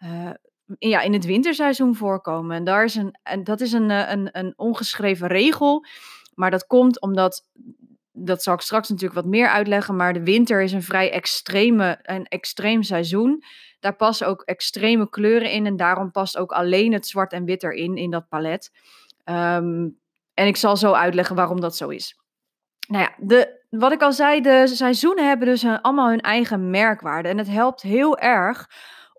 Uh, 0.04 0.30
ja, 0.80 1.02
in 1.02 1.14
het 1.14 1.26
winterseizoen 1.26 1.96
voorkomen. 1.96 2.56
En, 2.56 2.64
daar 2.64 2.84
is 2.84 2.96
een, 2.96 3.20
en 3.24 3.44
dat 3.44 3.62
is 3.62 3.72
een, 3.72 3.92
eh, 3.92 4.12
een, 4.12 4.30
een 4.32 4.54
ongeschreven 4.56 5.28
regel. 5.28 5.86
Maar 6.34 6.52
dat 6.52 6.68
komt 6.68 7.02
omdat 7.02 7.46
dat 8.20 8.44
zal 8.44 8.54
ik 8.54 8.62
straks 8.62 8.90
natuurlijk 8.90 9.20
wat 9.22 9.32
meer 9.32 9.48
uitleggen, 9.48 9.96
maar 9.96 10.14
de 10.14 10.24
winter 10.24 10.62
is 10.62 10.72
een 10.72 10.84
vrij 10.84 11.12
extreme, 11.12 12.00
een 12.02 12.26
extreem 12.26 12.84
seizoen. 12.84 13.44
Daar 13.80 13.96
passen 13.96 14.28
ook 14.28 14.42
extreme 14.42 15.10
kleuren 15.10 15.52
in 15.52 15.66
en 15.66 15.76
daarom 15.76 16.12
past 16.12 16.38
ook 16.38 16.52
alleen 16.52 16.94
het 16.94 17.08
zwart 17.08 17.34
en 17.34 17.46
wit 17.46 17.64
erin, 17.64 17.98
in 17.98 18.12
dat 18.12 18.30
palet. 18.30 18.72
Ehm, 19.24 19.88
en 20.34 20.48
ik 20.48 20.58
zal 20.58 20.78
zo 20.78 20.92
uitleggen 20.92 21.36
waarom 21.36 21.62
dat 21.62 21.76
zo 21.76 21.90
is. 21.90 22.20
Nou 22.88 23.04
ja, 23.04 23.14
de, 23.18 23.66
wat 23.70 23.92
ik 23.92 24.02
al 24.02 24.14
zei, 24.14 24.42
de 24.42 24.68
seizoenen 24.68 25.28
hebben 25.28 25.48
dus 25.48 25.66
allemaal 25.82 26.10
hun 26.10 26.22
eigen 26.22 26.70
merkwaarde. 26.70 27.30
En 27.30 27.38
het 27.38 27.50
helpt 27.50 27.82
heel 27.82 28.18
erg 28.18 28.70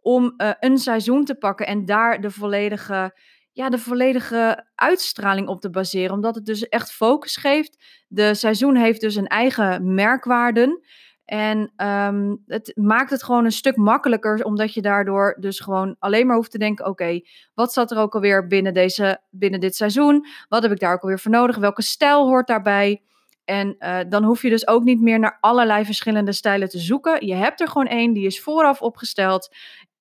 om 0.02 0.34
uh, 0.36 0.50
een 0.60 0.78
seizoen 0.78 1.24
te 1.24 1.34
pakken 1.34 1.66
en 1.66 1.84
daar 1.84 2.20
de 2.20 2.30
volledige 2.30 3.12
ja, 3.58 3.68
de 3.68 3.78
volledige 3.78 4.66
uitstraling 4.74 5.48
op 5.48 5.60
te 5.60 5.70
baseren. 5.70 6.14
Omdat 6.14 6.34
het 6.34 6.46
dus 6.46 6.68
echt 6.68 6.92
focus 6.92 7.36
geeft. 7.36 8.04
De 8.08 8.34
seizoen 8.34 8.76
heeft 8.76 9.00
dus 9.00 9.14
een 9.14 9.26
eigen 9.26 9.94
merkwaarden. 9.94 10.80
En 11.24 11.72
ehm, 11.76 12.36
het 12.46 12.72
maakt 12.74 13.10
het 13.10 13.22
gewoon 13.22 13.44
een 13.44 13.52
stuk 13.52 13.76
makkelijker, 13.76 14.44
omdat 14.44 14.74
je 14.74 14.82
daardoor 14.82 15.36
dus 15.40 15.60
gewoon 15.60 15.96
alleen 15.98 16.26
maar 16.26 16.36
hoeft 16.36 16.50
te 16.50 16.58
denken: 16.58 16.86
oké, 16.86 17.20
wat 17.54 17.72
zat 17.72 17.90
er 17.90 17.98
ook 17.98 18.14
alweer 18.14 18.46
binnen, 18.46 18.74
deze, 18.74 19.20
binnen 19.30 19.60
dit 19.60 19.76
seizoen? 19.76 20.26
Wat 20.48 20.62
heb 20.62 20.72
ik 20.72 20.80
daar 20.80 20.92
ook 20.92 21.02
alweer 21.02 21.18
voor 21.18 21.30
nodig? 21.30 21.56
Welke 21.56 21.82
stijl 21.82 22.26
hoort 22.26 22.46
daarbij? 22.46 23.02
En 23.44 23.76
uh, 23.78 23.98
dan 24.08 24.24
hoef 24.24 24.42
je 24.42 24.50
dus 24.50 24.66
ook 24.66 24.82
niet 24.82 25.00
meer 25.00 25.18
naar 25.18 25.38
allerlei 25.40 25.84
verschillende 25.84 26.32
stijlen 26.32 26.68
te 26.68 26.78
zoeken. 26.78 27.26
Je 27.26 27.34
hebt 27.34 27.60
er 27.60 27.68
gewoon 27.68 27.86
één, 27.86 28.12
die 28.12 28.26
is 28.26 28.40
vooraf 28.40 28.82
opgesteld. 28.82 29.54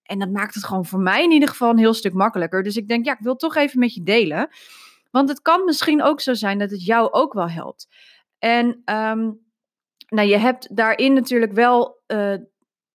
En 0.08 0.20
dat 0.20 0.30
maakt 0.30 0.56
het 0.56 0.66
gewoon 0.66 0.86
voor 0.86 1.00
mij 1.00 1.24
in 1.24 1.32
ieder 1.32 1.50
geval 1.50 1.70
een 1.70 1.78
heel 1.78 1.94
stuk 1.94 2.14
makkelijker. 2.14 2.64
Dus 2.64 2.76
ik 2.76 2.88
denk, 2.88 3.06
ja, 3.06 3.12
ik 3.12 3.20
wil 3.20 3.36
toch 3.36 3.56
even 3.56 3.80
met 3.80 3.94
je 3.94 4.04
delen. 4.04 4.50
Want 5.12 5.30
het 5.30 5.42
kan 5.42 5.66
misschien 5.66 6.04
ook 6.04 6.22
zo 6.22 6.34
zijn 6.34 6.60
dat 6.60 6.72
het 6.72 6.86
jou 6.86 7.12
ook 7.12 7.34
wel 7.34 7.50
helpt. 7.50 7.88
En 8.40 8.68
um, 8.68 9.46
nou, 10.10 10.28
je 10.28 10.38
hebt 10.38 10.76
daarin 10.76 11.14
natuurlijk 11.14 11.52
wel 11.52 12.02
uh, 12.08 12.34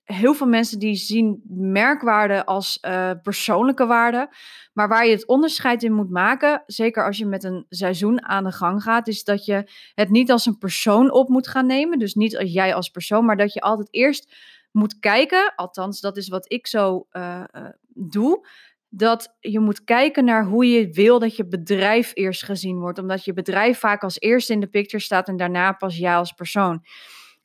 heel 0.04 0.34
veel 0.34 0.46
mensen 0.46 0.78
die 0.78 0.94
zien 0.94 1.42
merkwaarde 1.48 2.44
als 2.46 2.78
uh, 2.82 3.10
persoonlijke 3.22 3.86
waarde. 3.86 4.30
Maar 4.72 4.88
waar 4.88 5.06
je 5.06 5.12
het 5.12 5.26
onderscheid 5.26 5.82
in 5.82 5.92
moet 5.92 6.10
maken, 6.10 6.62
zeker 6.66 7.04
als 7.06 7.18
je 7.18 7.26
met 7.26 7.44
een 7.44 7.66
seizoen 7.68 8.24
aan 8.24 8.44
de 8.44 8.52
gang 8.52 8.82
gaat, 8.82 9.08
is 9.08 9.24
dat 9.24 9.44
je 9.44 9.70
het 9.94 10.10
niet 10.10 10.30
als 10.30 10.46
een 10.46 10.58
persoon 10.58 11.10
op 11.10 11.28
moet 11.28 11.48
gaan 11.48 11.66
nemen. 11.66 11.98
Dus 11.98 12.14
niet 12.14 12.38
als 12.38 12.52
jij 12.52 12.74
als 12.74 12.88
persoon, 12.88 13.24
maar 13.24 13.36
dat 13.36 13.52
je 13.52 13.60
altijd 13.60 13.88
eerst 13.90 14.34
moet 14.72 14.98
kijken, 14.98 15.52
althans 15.56 16.00
dat 16.00 16.16
is 16.16 16.28
wat 16.28 16.52
ik 16.52 16.66
zo 16.66 17.06
uh, 17.12 17.44
uh, 17.52 17.68
doe, 17.88 18.46
dat 18.88 19.36
je 19.40 19.60
moet 19.60 19.84
kijken 19.84 20.24
naar 20.24 20.44
hoe 20.44 20.70
je 20.70 20.92
wil 20.92 21.18
dat 21.18 21.36
je 21.36 21.46
bedrijf 21.46 22.10
eerst 22.14 22.44
gezien 22.44 22.78
wordt. 22.78 22.98
Omdat 22.98 23.24
je 23.24 23.32
bedrijf 23.32 23.78
vaak 23.78 24.02
als 24.02 24.20
eerste 24.20 24.52
in 24.52 24.60
de 24.60 24.66
picture 24.66 25.02
staat 25.02 25.28
en 25.28 25.36
daarna 25.36 25.72
pas 25.72 25.96
jij 25.96 26.16
als 26.16 26.32
persoon. 26.32 26.84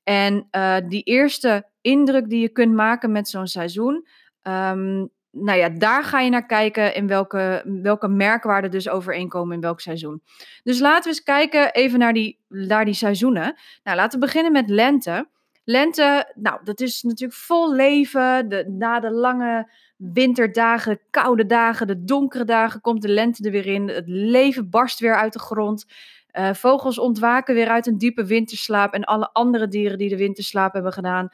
En 0.04 0.48
uh, 0.52 0.78
die 0.88 1.04
eerste 1.04 1.70
indruk 1.82 2.30
die 2.30 2.42
je 2.42 2.50
kunt 2.50 2.74
maken 2.74 3.12
met 3.12 3.28
zo'n 3.28 3.48
seizoen, 3.48 4.08
um, 4.42 5.10
nou 5.32 5.58
ja, 5.58 5.70
daar 5.70 6.04
ga 6.04 6.20
je 6.20 6.30
naar 6.30 6.46
kijken 6.46 6.96
in 6.96 7.08
welke, 7.08 7.64
welke 7.82 8.08
merkwaarden 8.08 8.72
dus 8.72 8.90
overeenkomen 8.90 9.56
in 9.56 9.62
welk 9.62 9.80
seizoen. 9.80 10.22
Dus 10.64 10.80
laten 10.80 11.04
we 11.04 11.10
eens 11.10 11.24
kijken 11.24 11.74
even 11.74 12.00
naar 12.00 12.14
die, 12.14 12.40
naar 12.48 12.86
die 12.86 12.94
seizoenen. 12.94 13.56
Nou, 13.84 13.98
laten 13.98 14.20
we 14.20 14.26
beginnen 14.26 14.52
met 14.52 14.70
lente. 14.70 15.30
Lente, 15.70 16.32
nou, 16.36 16.60
dat 16.64 16.80
is 16.80 17.02
natuurlijk 17.02 17.40
vol 17.40 17.74
leven. 17.74 18.48
Na 18.78 19.00
de 19.00 19.12
lange 19.12 19.72
winterdagen, 19.98 21.00
koude 21.10 21.46
dagen, 21.46 21.88
de 21.88 22.04
donkere 22.04 22.46
dagen 22.46 22.82
komt 22.82 23.02
de 23.02 23.10
lente 23.10 23.44
er 23.44 23.52
weer 23.52 23.66
in. 23.66 23.88
Het 23.88 24.08
leven 24.08 24.70
barst 24.70 25.00
weer 25.00 25.16
uit 25.16 25.34
de 25.34 25.40
grond. 25.40 25.86
Uh, 26.34 26.54
vogels 26.54 27.00
ontwaken 27.00 27.56
weer 27.56 27.68
uit 27.68 27.88
een 27.88 27.98
diepe 27.98 28.26
winterslaap. 28.26 28.94
En 28.94 29.04
alle 29.04 29.30
andere 29.34 29.68
dieren 29.68 29.98
die 29.98 30.10
de 30.10 30.18
winterslaap 30.18 30.74
hebben 30.74 30.94
gedaan. 30.94 31.30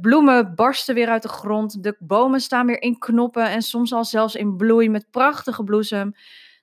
Bloemen 0.00 0.54
barsten 0.54 0.94
weer 0.94 1.08
uit 1.08 1.22
de 1.22 1.28
grond. 1.28 1.82
De 1.82 1.96
bomen 1.98 2.40
staan 2.40 2.66
weer 2.66 2.82
in 2.82 2.98
knoppen 2.98 3.50
en 3.50 3.62
soms 3.62 3.92
al 3.92 4.04
zelfs 4.04 4.34
in 4.34 4.56
bloei 4.56 4.88
met 4.88 5.10
prachtige 5.10 5.64
bloesem. 5.64 6.14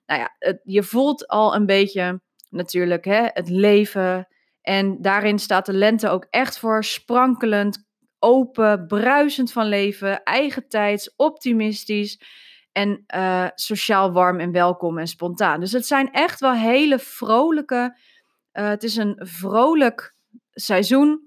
Nou 0.06 0.20
ja, 0.20 0.58
je 0.64 0.82
voelt 0.82 1.28
al 1.28 1.54
een 1.54 1.66
beetje 1.66 2.20
natuurlijk 2.50 3.04
hè, 3.04 3.26
het 3.32 3.48
leven 3.48 4.28
en 4.68 5.02
daarin 5.02 5.38
staat 5.38 5.66
de 5.66 5.72
lente 5.72 6.08
ook 6.08 6.26
echt 6.30 6.58
voor 6.58 6.84
sprankelend, 6.84 7.86
open, 8.18 8.86
bruisend 8.86 9.52
van 9.52 9.66
leven, 9.66 10.22
eigentijds, 10.22 11.14
optimistisch 11.16 12.20
en 12.72 13.04
uh, 13.14 13.46
sociaal 13.54 14.12
warm 14.12 14.40
en 14.40 14.52
welkom 14.52 14.98
en 14.98 15.06
spontaan. 15.06 15.60
Dus 15.60 15.72
het 15.72 15.86
zijn 15.86 16.12
echt 16.12 16.40
wel 16.40 16.52
hele 16.52 16.98
vrolijke. 16.98 17.98
Uh, 18.52 18.68
het 18.68 18.82
is 18.82 18.96
een 18.96 19.16
vrolijk 19.18 20.14
seizoen. 20.50 21.20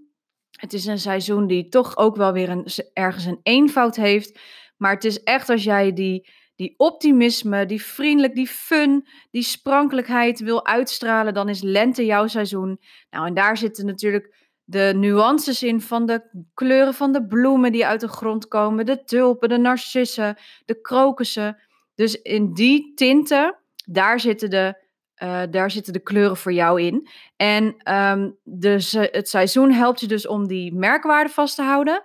Het 0.52 0.74
is 0.74 0.86
een 0.86 1.00
seizoen 1.00 1.48
die 1.48 1.68
toch 1.68 1.98
ook 1.98 2.16
wel 2.16 2.34
weer 2.34 2.50
een, 2.50 2.66
ergens 2.94 3.26
een 3.26 3.40
eenvoud 3.44 3.96
heeft. 3.96 4.40
Maar 4.78 4.94
het 4.94 5.04
is 5.04 5.24
echt 5.24 5.50
als 5.50 5.64
jij 5.64 5.94
die 5.94 6.30
die 6.62 6.74
optimisme, 6.78 7.66
die 7.66 7.82
vriendelijk, 7.82 8.36
die 8.36 8.48
fun, 8.48 9.08
die 9.32 9.42
sprankelijkheid 9.42 10.40
wil 10.40 10.66
uitstralen, 10.66 11.34
dan 11.34 11.50
is 11.50 11.62
lente 11.62 12.06
jouw 12.06 12.28
seizoen. 12.28 12.80
Nou, 13.10 13.28
en 13.28 13.34
daar 13.34 13.58
zitten 13.58 13.86
natuurlijk 13.86 14.36
de 14.64 14.94
nuances 14.96 15.64
in 15.64 15.82
van 15.82 16.06
de 16.06 16.48
kleuren 16.54 16.94
van 16.94 17.12
de 17.12 17.28
bloemen 17.28 17.72
die 17.72 17.86
uit 17.86 18.00
de 18.00 18.08
grond 18.08 18.48
komen, 18.48 18.86
de 18.86 19.04
tulpen, 19.04 19.50
de 19.50 19.58
narcissen, 19.58 20.38
de 20.66 20.82
krokussen. 20.82 21.58
Dus 21.96 22.22
in 22.22 22.54
die 22.54 22.94
tinten, 22.94 23.56
daar 23.86 24.20
zitten 24.20 24.50
de, 24.50 24.84
uh, 25.24 25.42
daar 25.50 25.72
zitten 25.72 25.94
de 25.94 26.04
kleuren 26.04 26.38
voor 26.38 26.54
jou 26.54 26.82
in. 26.82 27.08
En 27.36 27.94
um, 27.96 28.38
dus, 28.44 28.92
het 28.92 29.30
seizoen 29.30 29.72
helpt 29.72 30.00
je 30.00 30.08
dus 30.08 30.28
om 30.28 30.48
die 30.48 30.74
merkwaarde 30.74 31.30
vast 31.30 31.56
te 31.56 31.62
houden. 31.62 32.02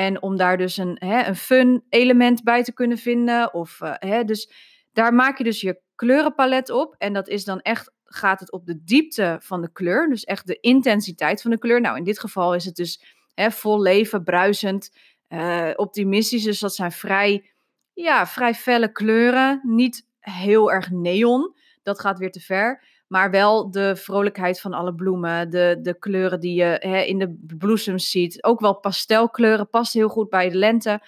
En 0.00 0.22
om 0.22 0.36
daar 0.36 0.56
dus 0.56 0.76
een, 0.76 0.96
hè, 0.98 1.26
een 1.26 1.36
fun 1.36 1.84
element 1.88 2.42
bij 2.42 2.62
te 2.62 2.72
kunnen 2.72 2.98
vinden. 2.98 3.54
Of, 3.54 3.80
uh, 3.80 3.94
hè, 3.98 4.24
dus 4.24 4.50
daar 4.92 5.14
maak 5.14 5.38
je 5.38 5.44
dus 5.44 5.60
je 5.60 5.80
kleurenpalet 5.94 6.70
op. 6.70 6.94
En 6.98 7.12
dat 7.12 7.28
is 7.28 7.44
dan 7.44 7.60
echt, 7.60 7.92
gaat 8.04 8.40
het 8.40 8.52
op 8.52 8.66
de 8.66 8.84
diepte 8.84 9.38
van 9.40 9.60
de 9.60 9.72
kleur. 9.72 10.08
Dus 10.08 10.24
echt 10.24 10.46
de 10.46 10.60
intensiteit 10.60 11.42
van 11.42 11.50
de 11.50 11.58
kleur. 11.58 11.80
Nou, 11.80 11.96
in 11.96 12.04
dit 12.04 12.20
geval 12.20 12.54
is 12.54 12.64
het 12.64 12.76
dus 12.76 13.02
hè, 13.34 13.50
vol 13.50 13.80
leven, 13.80 14.24
bruisend, 14.24 14.92
uh, 15.28 15.70
optimistisch. 15.76 16.44
Dus 16.44 16.60
dat 16.60 16.74
zijn 16.74 16.92
vrij, 16.92 17.50
ja, 17.92 18.26
vrij 18.26 18.54
felle 18.54 18.92
kleuren. 18.92 19.60
Niet 19.62 20.06
heel 20.20 20.72
erg 20.72 20.90
neon. 20.90 21.54
Dat 21.82 22.00
gaat 22.00 22.18
weer 22.18 22.32
te 22.32 22.40
ver. 22.40 22.84
Maar 23.10 23.30
wel 23.30 23.70
de 23.70 23.96
vrolijkheid 23.96 24.60
van 24.60 24.72
alle 24.72 24.94
bloemen, 24.94 25.50
de, 25.50 25.78
de 25.82 25.98
kleuren 25.98 26.40
die 26.40 26.54
je 26.54 26.76
hè, 26.78 27.00
in 27.00 27.18
de 27.18 27.38
bloesems 27.58 28.10
ziet. 28.10 28.44
Ook 28.44 28.60
wel 28.60 28.74
pastelkleuren, 28.74 29.68
past 29.68 29.92
heel 29.92 30.08
goed 30.08 30.28
bij 30.28 30.48
de 30.48 30.56
lente. 30.56 31.00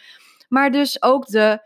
Maar 0.49 0.71
dus 0.71 1.03
ook 1.03 1.27
de 1.27 1.63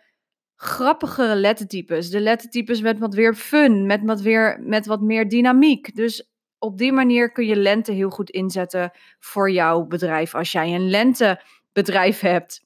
grappigere 0.57 1.35
lettertypes. 1.35 2.11
De 2.11 2.21
lettertypes 2.21 2.81
met 2.81 2.99
wat 2.99 3.15
weer 3.15 3.35
fun, 3.35 3.87
met 3.87 4.01
wat, 4.05 4.21
weer, 4.21 4.61
met 4.61 4.87
wat 4.87 5.01
meer 5.01 5.29
dynamiek. 5.29 5.95
Dus 5.95 6.31
op 6.59 6.79
die 6.79 6.93
manier 6.93 7.33
kun 7.33 7.47
je 7.47 7.57
lente 7.57 7.93
heel 7.93 8.11
goed 8.11 8.31
inzetten 8.31 8.93
voor 9.19 9.51
jouw 9.51 9.85
bedrijf. 9.85 10.35
Als 10.35 10.53
jij 10.53 10.75
een 10.75 10.91
lentebedrijf 10.91 12.21
hebt. 12.21 12.65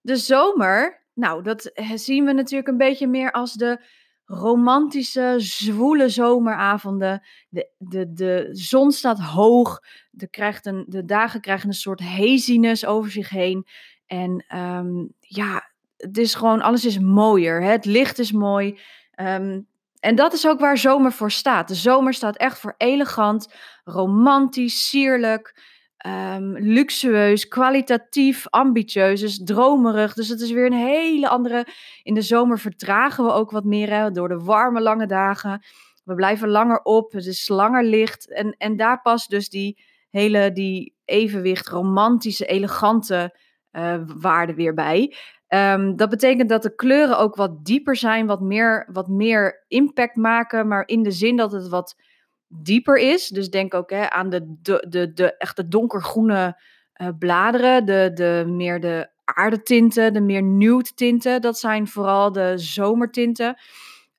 De 0.00 0.16
zomer, 0.16 1.06
nou, 1.14 1.42
dat 1.42 1.70
zien 1.94 2.24
we 2.24 2.32
natuurlijk 2.32 2.68
een 2.68 2.76
beetje 2.76 3.06
meer 3.06 3.32
als 3.32 3.52
de 3.52 3.80
romantische, 4.28 5.34
zwoele 5.38 6.08
zomeravonden. 6.08 7.22
De, 7.48 7.70
de, 7.78 8.12
de 8.12 8.48
zon 8.52 8.92
staat 8.92 9.20
hoog. 9.20 9.80
De, 10.10 10.28
krijgt 10.28 10.66
een, 10.66 10.84
de 10.88 11.04
dagen 11.04 11.40
krijgen 11.40 11.68
een 11.68 11.74
soort 11.74 12.00
haziness 12.00 12.86
over 12.86 13.10
zich 13.10 13.28
heen. 13.28 13.66
En 14.06 14.44
um, 14.56 15.12
ja, 15.20 15.70
het 15.96 16.18
is 16.18 16.34
gewoon, 16.34 16.60
alles 16.60 16.84
is 16.84 16.98
mooier. 16.98 17.62
Hè? 17.62 17.70
Het 17.70 17.84
licht 17.84 18.18
is 18.18 18.32
mooi. 18.32 18.78
Um, 19.20 19.66
en 20.00 20.14
dat 20.14 20.32
is 20.32 20.46
ook 20.46 20.60
waar 20.60 20.78
zomer 20.78 21.12
voor 21.12 21.30
staat. 21.30 21.68
De 21.68 21.74
zomer 21.74 22.14
staat 22.14 22.36
echt 22.36 22.58
voor 22.58 22.74
elegant, 22.76 23.54
romantisch, 23.84 24.88
sierlijk. 24.88 25.62
Um, 26.06 26.58
luxueus, 26.58 27.48
kwalitatief, 27.48 28.46
ambitieus, 28.48 29.20
dus 29.20 29.42
dromerig. 29.44 30.14
Dus 30.14 30.28
het 30.28 30.40
is 30.40 30.50
weer 30.50 30.66
een 30.66 30.72
hele 30.72 31.28
andere. 31.28 31.66
In 32.02 32.14
de 32.14 32.22
zomer 32.22 32.58
vertragen 32.58 33.24
we 33.24 33.32
ook 33.32 33.50
wat 33.50 33.64
meer 33.64 34.12
door 34.12 34.28
de 34.28 34.38
warme, 34.38 34.80
lange 34.80 35.06
dagen. 35.06 35.62
We 36.04 36.14
blijven 36.14 36.48
langer 36.48 36.82
op, 36.82 37.12
het 37.12 37.26
is 37.26 37.48
langer 37.48 37.84
licht. 37.84 38.32
En, 38.32 38.54
en 38.58 38.76
daar 38.76 39.00
past 39.00 39.30
dus 39.30 39.48
die 39.48 39.78
hele 40.10 40.52
die 40.52 40.94
evenwicht, 41.04 41.68
romantische, 41.68 42.46
elegante 42.46 43.36
uh, 43.72 43.94
waarde 44.20 44.54
weer 44.54 44.74
bij. 44.74 45.14
Ehm, 45.46 45.96
dat 45.96 46.10
betekent 46.10 46.48
dat 46.48 46.62
de 46.62 46.74
kleuren 46.74 47.18
ook 47.18 47.36
wat 47.36 47.64
dieper 47.64 47.96
zijn, 47.96 48.26
wat 48.26 48.40
meer, 48.40 48.88
wat 48.92 49.08
meer 49.08 49.64
impact 49.68 50.16
maken, 50.16 50.68
maar 50.68 50.86
in 50.86 51.02
de 51.02 51.10
zin 51.10 51.36
dat 51.36 51.52
het 51.52 51.68
wat 51.68 51.96
dieper 52.48 52.96
is. 52.96 53.28
Dus 53.28 53.50
denk 53.50 53.74
ook 53.74 53.90
hè, 53.90 54.10
aan 54.10 54.30
de, 54.30 54.54
de, 54.62 54.86
de, 54.88 55.12
de 55.12 55.36
echte 55.36 55.68
donkergroene 55.68 56.60
uh, 56.96 57.08
bladeren, 57.18 57.84
de, 57.84 58.10
de 58.14 58.44
meer 58.46 58.80
de 58.80 59.08
aardetinten, 59.24 60.12
de 60.12 60.20
meer 60.20 60.42
nude 60.42 60.90
tinten. 60.94 61.40
Dat 61.40 61.58
zijn 61.58 61.88
vooral 61.88 62.32
de 62.32 62.52
zomertinten. 62.56 63.56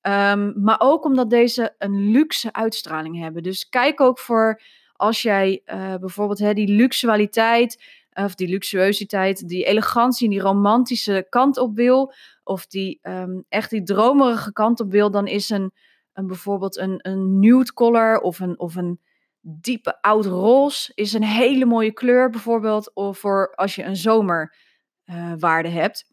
Um, 0.01 0.53
maar 0.63 0.79
ook 0.79 1.05
omdat 1.05 1.29
deze 1.29 1.75
een 1.77 2.11
luxe 2.11 2.53
uitstraling 2.53 3.19
hebben. 3.19 3.43
Dus 3.43 3.69
kijk 3.69 4.01
ook 4.01 4.19
voor 4.19 4.61
als 4.93 5.21
jij 5.21 5.61
uh, 5.65 5.95
bijvoorbeeld 5.95 6.39
hè, 6.39 6.53
die 6.53 6.67
luxualiteit, 6.75 7.83
of 8.13 8.35
die 8.35 8.47
luxueusiteit, 8.47 9.47
die 9.47 9.63
elegantie, 9.65 10.29
die 10.29 10.41
romantische 10.41 11.25
kant 11.29 11.57
op 11.57 11.75
wil, 11.75 12.13
of 12.43 12.67
die 12.67 12.99
um, 13.03 13.45
echt 13.49 13.69
die 13.69 13.83
dromerige 13.83 14.53
kant 14.53 14.79
op 14.79 14.91
wil, 14.91 15.11
dan 15.11 15.27
is 15.27 15.49
een, 15.49 15.71
een 16.19 16.27
bijvoorbeeld 16.27 16.77
een, 16.77 16.99
een 17.01 17.39
nude 17.39 17.73
color 17.73 18.19
of 18.19 18.39
een, 18.39 18.59
of 18.59 18.75
een 18.75 18.99
diepe 19.41 20.01
oud 20.01 20.25
roze 20.25 20.91
is 20.95 21.13
een 21.13 21.23
hele 21.23 21.65
mooie 21.65 21.93
kleur 21.93 22.29
bijvoorbeeld 22.29 22.93
of 22.93 23.17
voor 23.17 23.55
als 23.55 23.75
je 23.75 23.83
een 23.83 23.95
zomerwaarde 23.95 25.69
uh, 25.69 25.73
hebt. 25.73 26.05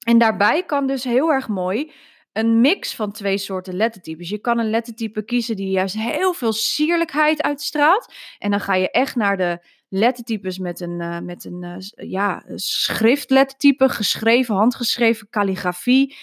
En 0.00 0.18
daarbij 0.18 0.64
kan 0.64 0.86
dus 0.86 1.04
heel 1.04 1.32
erg 1.32 1.48
mooi 1.48 1.92
een 2.32 2.60
mix 2.60 2.94
van 2.94 3.12
twee 3.12 3.38
soorten 3.38 3.74
lettertypes. 3.74 4.28
Je 4.28 4.38
kan 4.38 4.58
een 4.58 4.70
lettertype 4.70 5.24
kiezen 5.24 5.56
die 5.56 5.70
juist 5.70 5.94
heel 5.94 6.32
veel 6.32 6.52
sierlijkheid 6.52 7.42
uitstraalt. 7.42 8.14
En 8.38 8.50
dan 8.50 8.60
ga 8.60 8.74
je 8.74 8.90
echt 8.90 9.16
naar 9.16 9.36
de 9.36 9.64
lettertypes 9.88 10.58
met 10.58 10.80
een, 10.80 11.00
uh, 11.00 11.18
met 11.18 11.44
een 11.44 11.62
uh, 11.62 12.10
ja, 12.10 12.42
schriftlettertype, 12.54 13.88
geschreven, 13.88 14.54
handgeschreven 14.54 15.28
calligrafie. 15.28 16.16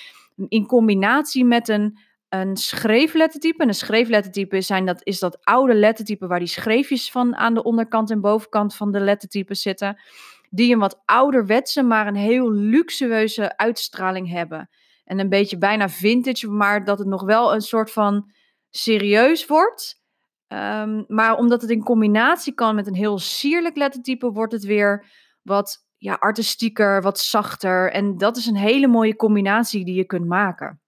In 0.48 0.66
combinatie 0.66 1.46
met 1.46 1.68
een, 1.68 2.00
een 2.30 2.58
schreeflettertype. 2.58 3.62
En 3.62 3.68
een 3.68 3.74
schreeflettertype 3.74 4.62
zijn 4.62 4.86
dat, 4.86 5.02
is 5.04 5.20
dat 5.20 5.46
oude 5.46 5.74
lettertype 5.74 6.28
waar 6.28 6.40
die 6.40 6.48
schreefjes 6.48 7.12
van 7.12 7.36
aan 7.36 7.54
de 7.54 7.64
onderkant 7.64 8.12
en 8.12 8.22
bovenkant 8.22 8.76
van 8.76 8.92
de 8.92 9.00
lettertypes 9.00 9.62
zitten. 9.62 10.02
Die 10.50 10.74
een 10.74 10.80
wat 10.80 11.02
ouderwetse, 11.06 11.84
maar 11.84 12.08
een 12.08 12.16
heel 12.16 12.52
luxueuze 12.52 13.58
uitstraling 13.58 14.30
hebben 14.30 14.70
en 15.08 15.20
een 15.20 15.30
beetje 15.30 15.58
bijna 15.58 15.90
vintage, 15.90 16.48
maar 16.48 16.86
dat 16.86 17.00
het 17.00 17.08
nog 17.08 17.24
wel 17.24 17.54
een 17.54 17.62
soort 17.62 17.92
van 17.92 18.32
serieus 18.70 19.46
wordt. 19.46 20.02
Um, 20.48 21.06
maar 21.08 21.38
omdat 21.38 21.62
het 21.62 21.72
in 21.72 21.84
combinatie 21.84 22.54
kan 22.54 22.76
met 22.76 22.88
een 22.88 22.96
heel 22.96 23.20
sierlijk 23.20 23.76
lettertype, 23.76 24.32
wordt 24.32 24.54
het 24.54 24.64
weer 24.64 25.06
wat 25.42 25.86
ja, 25.98 26.14
artistieker, 26.14 27.02
wat 27.02 27.20
zachter. 27.20 27.92
En 27.92 28.18
dat 28.18 28.38
is 28.38 28.46
een 28.46 28.58
hele 28.58 28.88
mooie 28.88 29.16
combinatie 29.16 29.86
die 29.86 29.96
je 29.96 30.06
kunt 30.06 30.26
maken. 30.26 30.82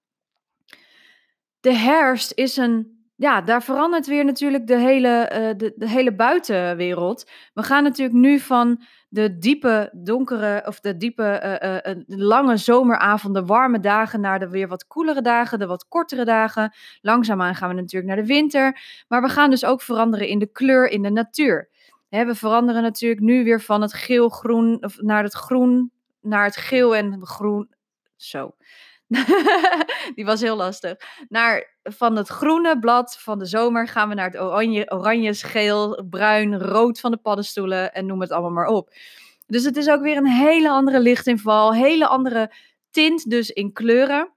De 1.60 1.74
herfst 1.74 2.32
is 2.34 2.56
een 2.56 3.00
ja, 3.20 3.40
daar 3.40 3.62
verandert 3.62 4.06
weer 4.06 4.24
natuurlijk 4.24 4.66
de 4.66 4.78
hele, 4.78 5.30
uh, 5.32 5.70
de, 5.76 5.88
hele 5.88 6.14
buitenwereld. 6.14 7.30
We 7.54 7.62
gaan 7.62 7.82
natuurlijk 7.82 8.18
nu 8.18 8.38
van 8.38 8.82
de 9.08 9.38
diepe, 9.38 9.90
donkere, 9.92 10.62
of 10.66 10.80
de 10.80 10.96
diepe, 10.96 11.58
uh, 11.62 11.94
uh, 11.94 12.02
lange 12.06 12.56
zomeravonden, 12.56 13.46
warme 13.46 13.80
dagen, 13.80 14.20
naar 14.20 14.38
de 14.38 14.48
weer 14.48 14.68
wat 14.68 14.86
koelere 14.86 15.22
dagen, 15.22 15.58
de 15.58 15.66
wat 15.66 15.88
kortere 15.88 16.24
dagen. 16.24 16.72
Langzaamaan 17.00 17.54
gaan 17.54 17.68
we 17.68 17.74
natuurlijk 17.74 18.12
naar 18.12 18.22
de 18.22 18.32
winter. 18.32 18.80
Maar 19.08 19.22
we 19.22 19.28
gaan 19.28 19.50
dus 19.50 19.64
ook 19.64 19.82
veranderen 19.82 20.28
in 20.28 20.38
de 20.38 20.52
kleur 20.52 20.88
in 20.88 21.02
de 21.02 21.10
natuur. 21.10 21.68
We 22.08 22.34
veranderen 22.34 22.82
natuurlijk 22.82 23.20
nu 23.20 23.44
weer 23.44 23.60
van 23.60 23.82
het 23.82 23.94
geel-groen, 23.94 24.84
naar 24.96 25.22
het 25.22 25.34
groen, 25.34 25.92
naar 26.20 26.44
het 26.44 26.56
geel 26.56 26.96
en 26.96 27.26
groen. 27.26 27.74
Zo. 28.16 28.54
die 30.14 30.24
was 30.24 30.40
heel 30.40 30.56
lastig. 30.56 30.96
Naar, 31.28 31.76
van 31.82 32.16
het 32.16 32.28
groene 32.28 32.78
blad 32.78 33.18
van 33.18 33.38
de 33.38 33.44
zomer 33.44 33.88
gaan 33.88 34.08
we 34.08 34.14
naar 34.14 34.30
het 34.30 34.40
oranje, 34.40 34.90
oranje, 34.90 35.34
geel, 35.34 36.04
bruin, 36.10 36.58
rood 36.58 37.00
van 37.00 37.10
de 37.10 37.16
paddenstoelen 37.16 37.92
en 37.92 38.06
noem 38.06 38.20
het 38.20 38.30
allemaal 38.30 38.50
maar 38.50 38.66
op. 38.66 38.94
Dus 39.46 39.64
het 39.64 39.76
is 39.76 39.88
ook 39.88 40.00
weer 40.00 40.16
een 40.16 40.26
hele 40.26 40.68
andere 40.68 41.00
lichtinval, 41.00 41.74
hele 41.74 42.06
andere 42.06 42.52
tint 42.90 43.30
dus 43.30 43.50
in 43.50 43.72
kleuren. 43.72 44.32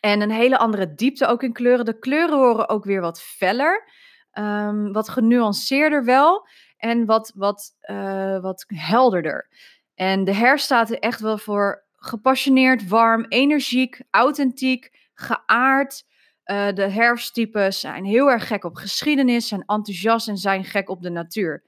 En 0.00 0.20
een 0.20 0.30
hele 0.30 0.58
andere 0.58 0.94
diepte 0.94 1.26
ook 1.26 1.42
in 1.42 1.52
kleuren. 1.52 1.84
De 1.84 1.98
kleuren 1.98 2.38
worden 2.38 2.68
ook 2.68 2.84
weer 2.84 3.00
wat 3.00 3.22
feller, 3.22 3.88
um, 4.32 4.92
wat 4.92 5.08
genuanceerder 5.08 6.04
wel 6.04 6.48
en 6.76 7.06
wat, 7.06 7.32
wat, 7.34 7.76
uh, 7.90 8.40
wat 8.40 8.64
helderder. 8.66 9.48
En 9.94 10.24
de 10.24 10.34
herfst 10.34 10.64
staat 10.64 10.90
er 10.90 10.98
echt 10.98 11.20
wel 11.20 11.38
voor 11.38 11.85
gepassioneerd, 11.96 12.88
warm, 12.88 13.24
energiek, 13.28 14.00
authentiek, 14.10 15.10
geaard. 15.14 16.04
Uh, 16.46 16.72
de 16.72 16.88
herfsttypes 16.90 17.80
zijn 17.80 18.04
heel 18.04 18.30
erg 18.30 18.46
gek 18.46 18.64
op 18.64 18.74
geschiedenis, 18.74 19.48
zijn 19.48 19.64
enthousiast 19.66 20.28
en 20.28 20.36
zijn 20.36 20.64
gek 20.64 20.88
op 20.88 21.02
de 21.02 21.10
natuur. 21.10 21.64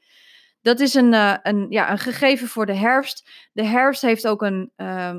Dat 0.63 0.81
is 0.81 0.95
een, 0.95 1.13
uh, 1.13 1.37
een, 1.43 1.67
ja, 1.69 1.91
een 1.91 1.99
gegeven 1.99 2.49
voor 2.49 2.67
de 2.67 2.75
herfst. 2.75 3.49
De 3.53 3.65
herfst 3.65 4.03
heeft 4.03 4.27
ook 4.27 4.43
een, 4.43 4.73
uh, 4.77 5.15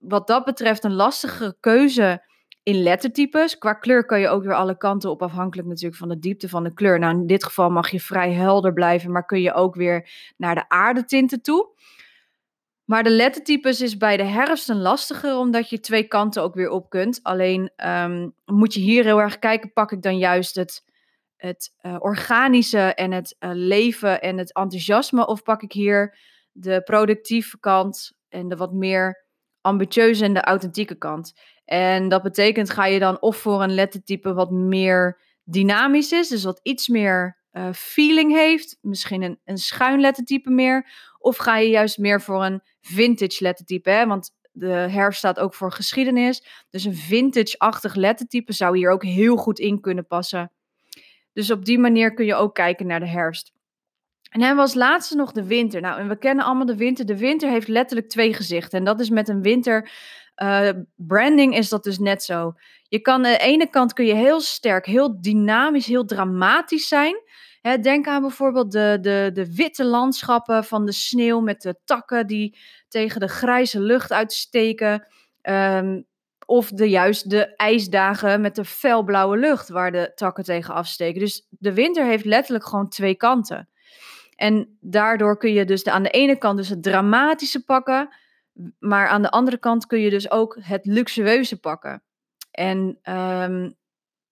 wat 0.00 0.26
dat 0.26 0.44
betreft, 0.44 0.84
een 0.84 0.94
lastige 0.94 1.56
keuze 1.60 2.24
in 2.62 2.82
lettertypes. 2.82 3.58
Qua 3.58 3.72
kleur 3.72 4.04
kan 4.04 4.20
je 4.20 4.28
ook 4.28 4.42
weer 4.42 4.54
alle 4.54 4.76
kanten 4.76 5.10
op, 5.10 5.22
afhankelijk 5.22 5.68
natuurlijk 5.68 5.96
van 5.96 6.08
de 6.08 6.18
diepte 6.18 6.48
van 6.48 6.64
de 6.64 6.74
kleur. 6.74 6.98
Nou, 6.98 7.14
in 7.14 7.26
dit 7.26 7.44
geval 7.44 7.70
mag 7.70 7.90
je 7.90 8.00
vrij 8.00 8.32
helder 8.32 8.72
blijven, 8.72 9.12
maar 9.12 9.24
kun 9.24 9.40
je 9.40 9.52
ook 9.52 9.74
weer 9.74 10.08
naar 10.36 10.54
de 10.54 10.68
aardetinten 10.68 11.42
toe. 11.42 11.72
Maar 12.84 13.02
de 13.02 13.10
lettertypes 13.10 13.80
is 13.80 13.96
bij 13.96 14.16
de 14.16 14.24
herfst 14.24 14.68
een 14.68 14.80
lastiger, 14.80 15.36
omdat 15.36 15.70
je 15.70 15.80
twee 15.80 16.04
kanten 16.04 16.42
ook 16.42 16.54
weer 16.54 16.70
op 16.70 16.90
kunt. 16.90 17.20
Alleen 17.22 17.70
um, 17.86 18.34
moet 18.44 18.74
je 18.74 18.80
hier 18.80 19.04
heel 19.04 19.20
erg 19.20 19.38
kijken, 19.38 19.72
pak 19.72 19.92
ik 19.92 20.02
dan 20.02 20.18
juist 20.18 20.54
het, 20.54 20.84
het 21.36 21.74
uh, 21.82 21.96
organische 21.98 22.78
en 22.78 23.12
het 23.12 23.36
uh, 23.40 23.50
leven 23.52 24.20
en 24.20 24.38
het 24.38 24.54
enthousiasme, 24.54 25.26
of 25.26 25.42
pak 25.42 25.62
ik 25.62 25.72
hier 25.72 26.18
de 26.52 26.82
productieve 26.82 27.58
kant 27.60 28.12
en 28.28 28.48
de 28.48 28.56
wat 28.56 28.72
meer 28.72 29.26
ambitieuze 29.60 30.24
en 30.24 30.34
de 30.34 30.42
authentieke 30.42 30.94
kant. 30.94 31.32
En 31.64 32.08
dat 32.08 32.22
betekent, 32.22 32.70
ga 32.70 32.86
je 32.86 32.98
dan 32.98 33.20
of 33.20 33.36
voor 33.36 33.62
een 33.62 33.74
lettertype 33.74 34.34
wat 34.34 34.50
meer 34.50 35.20
dynamisch 35.44 36.12
is, 36.12 36.28
dus 36.28 36.44
wat 36.44 36.60
iets 36.62 36.88
meer 36.88 37.42
uh, 37.56 37.72
feeling 37.72 38.32
heeft, 38.32 38.78
misschien 38.80 39.22
een, 39.22 39.38
een 39.44 39.56
schuin 39.56 40.00
lettertype 40.00 40.50
meer, 40.50 40.90
of 41.18 41.36
ga 41.36 41.56
je 41.56 41.68
juist 41.68 41.98
meer 41.98 42.20
voor 42.20 42.44
een 42.44 42.62
vintage 42.80 43.42
lettertype? 43.42 43.90
Hè? 43.90 44.06
Want 44.06 44.30
de 44.52 44.68
herfst 44.68 45.18
staat 45.18 45.38
ook 45.38 45.54
voor 45.54 45.72
geschiedenis. 45.72 46.46
Dus 46.70 46.84
een 46.84 46.94
vintage-achtig 46.94 47.94
lettertype 47.94 48.52
zou 48.52 48.76
hier 48.76 48.90
ook 48.90 49.04
heel 49.04 49.36
goed 49.36 49.58
in 49.58 49.80
kunnen 49.80 50.06
passen. 50.06 50.52
Dus 51.32 51.50
op 51.50 51.64
die 51.64 51.78
manier 51.78 52.14
kun 52.14 52.24
je 52.24 52.34
ook 52.34 52.54
kijken 52.54 52.86
naar 52.86 53.00
de 53.00 53.08
herfst. 53.08 53.52
En 54.30 54.40
dan 54.40 54.56
was 54.56 54.74
laatste 54.74 55.16
nog 55.16 55.32
de 55.32 55.44
winter. 55.44 55.80
Nou, 55.80 56.00
en 56.00 56.08
we 56.08 56.18
kennen 56.18 56.44
allemaal 56.44 56.66
de 56.66 56.76
winter. 56.76 57.06
De 57.06 57.18
winter 57.18 57.50
heeft 57.50 57.68
letterlijk 57.68 58.08
twee 58.08 58.34
gezichten. 58.34 58.78
En 58.78 58.84
dat 58.84 59.00
is 59.00 59.10
met 59.10 59.28
een 59.28 59.42
winter. 59.42 59.90
Uh, 60.42 60.68
branding 60.96 61.56
is 61.56 61.68
dat 61.68 61.84
dus 61.84 61.98
net 61.98 62.22
zo. 62.22 62.52
Je 62.88 63.00
kan 63.00 63.14
aan 63.14 63.22
de 63.22 63.38
ene 63.38 63.70
kant 63.70 63.92
kun 63.92 64.06
je 64.06 64.14
heel 64.14 64.40
sterk, 64.40 64.86
heel 64.86 65.20
dynamisch, 65.20 65.86
heel 65.86 66.04
dramatisch 66.04 66.88
zijn 66.88 67.22
denk 67.80 68.06
aan 68.06 68.20
bijvoorbeeld 68.20 68.72
de, 68.72 68.98
de, 69.00 69.30
de 69.32 69.54
witte 69.54 69.84
landschappen 69.84 70.64
van 70.64 70.86
de 70.86 70.92
sneeuw 70.92 71.40
met 71.40 71.62
de 71.62 71.76
takken 71.84 72.26
die 72.26 72.58
tegen 72.88 73.20
de 73.20 73.28
grijze 73.28 73.80
lucht 73.80 74.12
uitsteken. 74.12 75.06
Ehm, 75.40 76.02
of 76.46 76.68
de, 76.70 76.88
juist 76.88 77.30
de 77.30 77.56
ijsdagen 77.56 78.40
met 78.40 78.54
de 78.54 78.64
felblauwe 78.64 79.36
lucht 79.36 79.68
waar 79.68 79.92
de 79.92 80.12
takken 80.14 80.44
tegen 80.44 80.74
afsteken. 80.74 81.20
Dus 81.20 81.46
de 81.50 81.74
winter 81.74 82.04
heeft 82.04 82.24
letterlijk 82.24 82.66
gewoon 82.66 82.88
twee 82.88 83.14
kanten. 83.14 83.68
En 84.36 84.78
daardoor 84.80 85.38
kun 85.38 85.52
je 85.52 85.64
dus 85.64 85.84
aan 85.84 86.02
de 86.02 86.10
ene 86.10 86.38
kant 86.38 86.56
dus 86.56 86.68
het 86.68 86.82
dramatische 86.82 87.64
pakken, 87.64 88.14
maar 88.78 89.08
aan 89.08 89.22
de 89.22 89.30
andere 89.30 89.58
kant 89.58 89.86
kun 89.86 90.00
je 90.00 90.10
dus 90.10 90.30
ook 90.30 90.56
het 90.60 90.86
luxueuze 90.86 91.60
pakken. 91.60 92.02
En 92.50 92.98
um, 93.02 93.74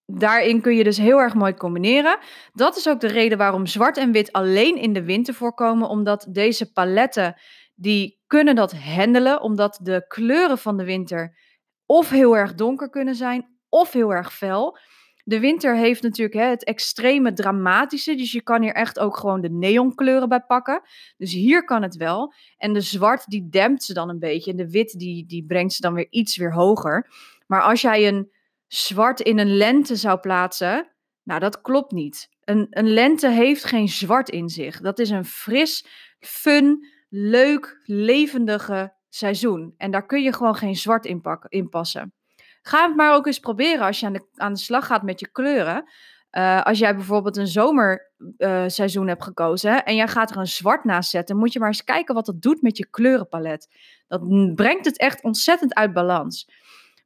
daarin 0.07 0.61
kun 0.61 0.77
je 0.77 0.85
dus 0.85 0.97
heel 0.97 1.19
erg 1.19 1.35
mooi 1.35 1.55
combineren. 1.55 2.19
Dat 2.53 2.77
is 2.77 2.89
ook 2.89 3.01
de 3.01 3.07
reden 3.07 3.39
waarom 3.39 3.67
zwart 3.67 3.97
en 3.97 4.13
wit 4.13 4.33
alleen 4.33 4.77
in 4.77 4.93
de 4.93 5.05
winter 5.05 5.35
voorkomen, 5.35 5.89
omdat 5.89 6.27
deze 6.31 6.73
paletten 6.73 7.41
die 7.75 8.21
kunnen 8.27 8.55
dat 8.55 8.73
handelen, 8.73 9.41
omdat 9.41 9.79
de 9.83 10.05
kleuren 10.09 10.59
van 10.59 10.77
de 10.77 10.85
winter 10.85 11.39
of 11.87 12.11
heel 12.11 12.37
erg 12.37 12.55
donker 12.55 12.91
kunnen 12.91 13.15
zijn 13.15 13.59
of 13.69 13.93
heel 13.93 14.15
erg 14.15 14.35
fel. 14.35 14.79
De 15.25 15.41
winter 15.41 15.77
heeft 15.77 16.03
natuurlijk 16.03 16.39
hè, 16.39 16.45
het 16.45 16.65
extreme 16.65 17.33
dramatische, 17.33 18.15
dus 18.15 18.33
je 18.33 18.43
kan 18.43 18.63
hier 18.63 18.75
echt 18.75 18.99
ook 18.99 19.17
gewoon 19.17 19.41
de 19.41 19.51
neonkleuren 19.51 20.29
bij 20.29 20.41
pakken. 20.41 20.83
Dus 21.17 21.33
hier 21.33 21.65
kan 21.65 21.83
het 21.83 21.97
wel. 21.97 22.33
En 22.57 22.73
de 22.73 22.81
zwart 22.81 23.27
die 23.27 23.49
dempt 23.49 23.83
ze 23.83 23.95
dan 23.95 24.09
een 24.09 24.19
beetje 24.19 24.51
en 24.51 24.57
de 24.57 24.71
wit 24.71 24.99
die, 24.99 25.27
die 25.27 25.45
brengt 25.47 25.73
ze 25.73 25.81
dan 25.81 25.95
weer 25.95 26.07
iets 26.11 26.37
weer 26.37 26.53
hoger. 26.53 27.11
Maar 27.47 27.63
als 27.63 27.81
jij 27.81 28.09
een 28.09 28.31
zwart 28.67 29.21
in 29.21 29.39
een 29.39 29.57
lente 29.57 29.97
zou 29.97 30.21
plaatsen, 30.21 30.91
nou 31.23 31.41
dat 31.41 31.61
klopt 31.61 31.93
niet. 31.93 32.29
Een, 32.45 32.67
een 32.71 32.89
lente 32.89 33.29
heeft 33.29 33.65
geen 33.65 33.89
zwart 33.89 34.29
in 34.29 34.49
zich. 34.49 34.81
Dat 34.81 34.99
is 34.99 35.11
een 35.11 35.25
fris, 35.25 35.87
fun, 36.19 36.87
leuk, 37.09 37.81
levendige 37.83 38.95
seizoen. 39.09 39.75
En 39.77 39.91
daar 39.91 40.07
kun 40.07 40.23
je 40.23 40.33
gewoon 40.33 40.55
geen 40.55 40.77
zwart 40.77 41.07
in, 41.07 41.23
in 41.49 41.69
passen. 41.69 42.13
Ga 42.63 42.87
het 42.87 42.97
maar 42.97 43.15
ook 43.15 43.27
eens 43.27 43.39
proberen 43.39 43.87
als 43.87 44.01
je 44.01 44.07
aan 44.07 44.13
de, 44.13 44.27
aan 44.35 44.53
de 44.53 44.59
slag 44.59 44.87
gaat 44.87 45.03
met 45.03 45.21
je 45.21 45.29
kleuren. 45.29 45.85
Uh, 46.33 46.63
als 46.63 46.79
jij 46.79 46.95
bijvoorbeeld 46.95 47.37
een 47.37 47.47
zomerseizoen 47.47 49.03
uh, 49.03 49.09
hebt 49.09 49.23
gekozen 49.23 49.85
en 49.85 49.97
jij 49.97 50.09
gaat 50.09 50.31
er 50.31 50.37
een 50.37 50.47
zwart 50.47 50.85
naast 50.85 51.11
zetten, 51.11 51.37
moet 51.37 51.53
je 51.53 51.59
maar 51.59 51.69
eens 51.69 51.85
kijken 51.85 52.15
wat 52.15 52.27
dat 52.27 52.43
doet 52.43 52.63
met 52.63 52.77
je 52.77 52.87
kleurenpalet. 52.91 53.69
Dat 54.09 54.55
brengt 54.55 54.85
het 54.85 54.99
echt 54.99 55.23
ontzettend 55.23 55.75
uit 55.75 55.93
balans. 55.93 56.49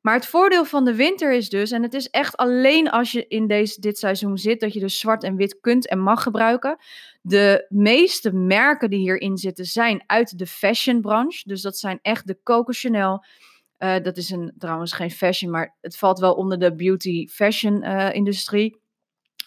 Maar 0.06 0.14
het 0.14 0.26
voordeel 0.26 0.64
van 0.64 0.84
de 0.84 0.94
winter 0.94 1.32
is 1.32 1.48
dus, 1.48 1.70
en 1.70 1.82
het 1.82 1.94
is 1.94 2.10
echt 2.10 2.36
alleen 2.36 2.90
als 2.90 3.12
je 3.12 3.26
in 3.28 3.46
deze, 3.46 3.80
dit 3.80 3.98
seizoen 3.98 4.38
zit, 4.38 4.60
dat 4.60 4.72
je 4.72 4.80
dus 4.80 4.98
zwart 4.98 5.22
en 5.22 5.36
wit 5.36 5.60
kunt 5.60 5.88
en 5.88 5.98
mag 5.98 6.22
gebruiken. 6.22 6.76
De 7.20 7.66
meeste 7.68 8.32
merken 8.32 8.90
die 8.90 8.98
hierin 8.98 9.36
zitten 9.36 9.64
zijn 9.64 10.02
uit 10.06 10.38
de 10.38 10.46
fashionbranche. 10.46 11.48
Dus 11.48 11.62
dat 11.62 11.78
zijn 11.78 11.98
echt 12.02 12.26
de 12.26 12.38
Coco 12.42 12.72
Chanel. 12.72 13.24
Uh, 13.78 13.96
dat 14.02 14.16
is 14.16 14.30
een, 14.30 14.54
trouwens 14.58 14.92
geen 14.92 15.10
fashion, 15.10 15.50
maar 15.50 15.76
het 15.80 15.96
valt 15.96 16.18
wel 16.18 16.34
onder 16.34 16.58
de 16.58 16.74
beauty 16.74 17.26
fashion 17.26 17.84
uh, 17.84 18.14
industrie. 18.14 18.80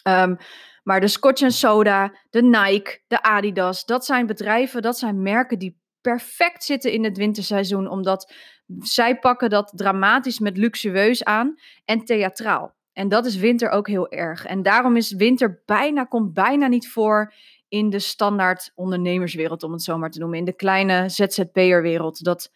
Um, 0.08 0.36
maar 0.82 1.00
de 1.00 1.08
Scotch 1.08 1.52
Soda, 1.52 2.14
de 2.30 2.42
Nike, 2.42 3.00
de 3.06 3.22
Adidas, 3.22 3.84
dat 3.84 4.04
zijn 4.04 4.26
bedrijven, 4.26 4.82
dat 4.82 4.98
zijn 4.98 5.22
merken 5.22 5.58
die 5.58 5.80
perfect 6.00 6.64
zitten 6.64 6.92
in 6.92 7.04
het 7.04 7.16
winterseizoen, 7.16 7.88
omdat 7.88 8.34
zij 8.78 9.18
pakken 9.18 9.50
dat 9.50 9.72
dramatisch 9.74 10.38
met 10.38 10.56
luxueus 10.56 11.24
aan 11.24 11.54
en 11.84 12.04
theatraal. 12.04 12.74
En 12.92 13.08
dat 13.08 13.26
is 13.26 13.36
winter 13.36 13.70
ook 13.70 13.88
heel 13.88 14.10
erg. 14.10 14.46
En 14.46 14.62
daarom 14.62 14.96
is 14.96 15.12
winter 15.12 15.62
bijna, 15.66 16.04
komt 16.04 16.34
bijna 16.34 16.66
niet 16.66 16.88
voor 16.88 17.34
in 17.68 17.90
de 17.90 17.98
standaard 17.98 18.72
ondernemerswereld, 18.74 19.62
om 19.62 19.72
het 19.72 19.82
zo 19.82 19.98
maar 19.98 20.10
te 20.10 20.18
noemen. 20.18 20.38
In 20.38 20.44
de 20.44 20.52
kleine 20.52 21.08
ZZP'er-wereld. 21.08 22.24
Dat, 22.24 22.52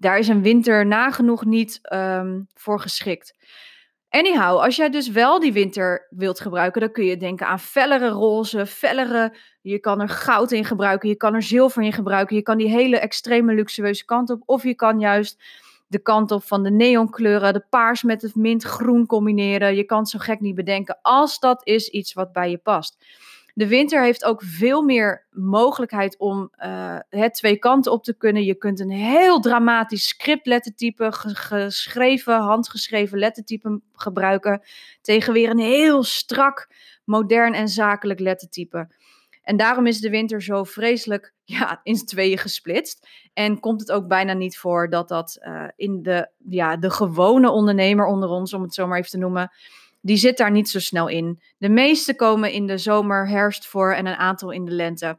daar 0.00 0.18
is 0.18 0.28
een 0.28 0.42
winter 0.42 0.86
nagenoeg 0.86 1.44
niet 1.44 1.78
um, 1.92 2.46
voor 2.54 2.80
geschikt. 2.80 3.34
Anyhow, 4.08 4.58
als 4.58 4.76
jij 4.76 4.90
dus 4.90 5.08
wel 5.08 5.40
die 5.40 5.52
winter 5.52 6.06
wilt 6.10 6.40
gebruiken, 6.40 6.80
dan 6.80 6.92
kun 6.92 7.04
je 7.04 7.16
denken 7.16 7.46
aan 7.46 7.60
fellere 7.60 8.08
roze, 8.08 8.66
fellere. 8.66 9.36
Je 9.60 9.78
kan 9.78 10.00
er 10.00 10.08
goud 10.08 10.52
in 10.52 10.64
gebruiken, 10.64 11.08
je 11.08 11.16
kan 11.16 11.34
er 11.34 11.42
zilver 11.42 11.82
in 11.82 11.92
gebruiken, 11.92 12.36
je 12.36 12.42
kan 12.42 12.58
die 12.58 12.68
hele 12.68 12.98
extreme 12.98 13.54
luxueuze 13.54 14.04
kant 14.04 14.30
op. 14.30 14.42
Of 14.46 14.62
je 14.62 14.74
kan 14.74 15.00
juist 15.00 15.42
de 15.86 15.98
kant 15.98 16.30
op 16.30 16.44
van 16.44 16.62
de 16.62 16.70
neonkleuren, 16.70 17.52
de 17.52 17.64
paars 17.70 18.02
met 18.02 18.22
het 18.22 18.34
mintgroen 18.34 19.06
combineren. 19.06 19.76
Je 19.76 19.84
kan 19.84 19.98
het 19.98 20.08
zo 20.08 20.18
gek 20.18 20.40
niet 20.40 20.54
bedenken, 20.54 20.98
als 21.02 21.38
dat 21.38 21.66
is 21.66 21.88
iets 21.88 22.12
wat 22.12 22.32
bij 22.32 22.50
je 22.50 22.58
past. 22.58 23.04
De 23.58 23.68
winter 23.68 24.02
heeft 24.02 24.24
ook 24.24 24.42
veel 24.42 24.82
meer 24.82 25.26
mogelijkheid 25.30 26.18
om 26.18 26.50
het 27.08 27.34
twee 27.34 27.56
kanten 27.56 27.92
op 27.92 28.04
te 28.04 28.16
kunnen. 28.16 28.44
Je 28.44 28.54
kunt 28.54 28.80
een 28.80 28.90
heel 28.90 29.40
dramatisch 29.40 30.08
scriptlettertype, 30.08 31.08
geschreven, 31.12 32.40
handgeschreven 32.40 33.18
lettertype 33.18 33.80
gebruiken. 33.92 34.62
Tegen 35.00 35.32
weer 35.32 35.50
een 35.50 35.58
heel 35.58 36.02
strak, 36.02 36.68
modern 37.04 37.54
en 37.54 37.68
zakelijk 37.68 38.20
lettertype. 38.20 38.88
En 39.42 39.56
daarom 39.56 39.86
is 39.86 40.00
de 40.00 40.10
winter 40.10 40.42
zo 40.42 40.64
vreselijk 40.64 41.34
ja, 41.58 41.80
in 41.82 42.06
tweeën 42.06 42.38
gesplitst. 42.38 43.08
En 43.32 43.60
komt 43.60 43.80
het 43.80 43.92
ook 43.92 44.08
bijna 44.08 44.32
niet 44.32 44.58
voor 44.58 44.90
dat 44.90 45.08
dat 45.08 45.38
uh, 45.40 45.68
in 45.76 46.02
de, 46.02 46.30
ja, 46.48 46.76
de 46.76 46.90
gewone 46.90 47.50
ondernemer 47.50 48.06
onder 48.06 48.28
ons, 48.28 48.54
om 48.54 48.62
het 48.62 48.74
zo 48.74 48.86
maar 48.86 48.98
even 48.98 49.10
te 49.10 49.18
noemen, 49.18 49.50
die 50.00 50.16
zit 50.16 50.36
daar 50.36 50.50
niet 50.50 50.68
zo 50.68 50.80
snel 50.80 51.08
in. 51.08 51.42
De 51.58 51.68
meeste 51.68 52.16
komen 52.16 52.52
in 52.52 52.66
de 52.66 52.78
zomer, 52.78 53.28
herfst 53.28 53.66
voor 53.66 53.92
en 53.92 54.06
een 54.06 54.16
aantal 54.16 54.50
in 54.50 54.64
de 54.64 54.72
lente. 54.72 55.18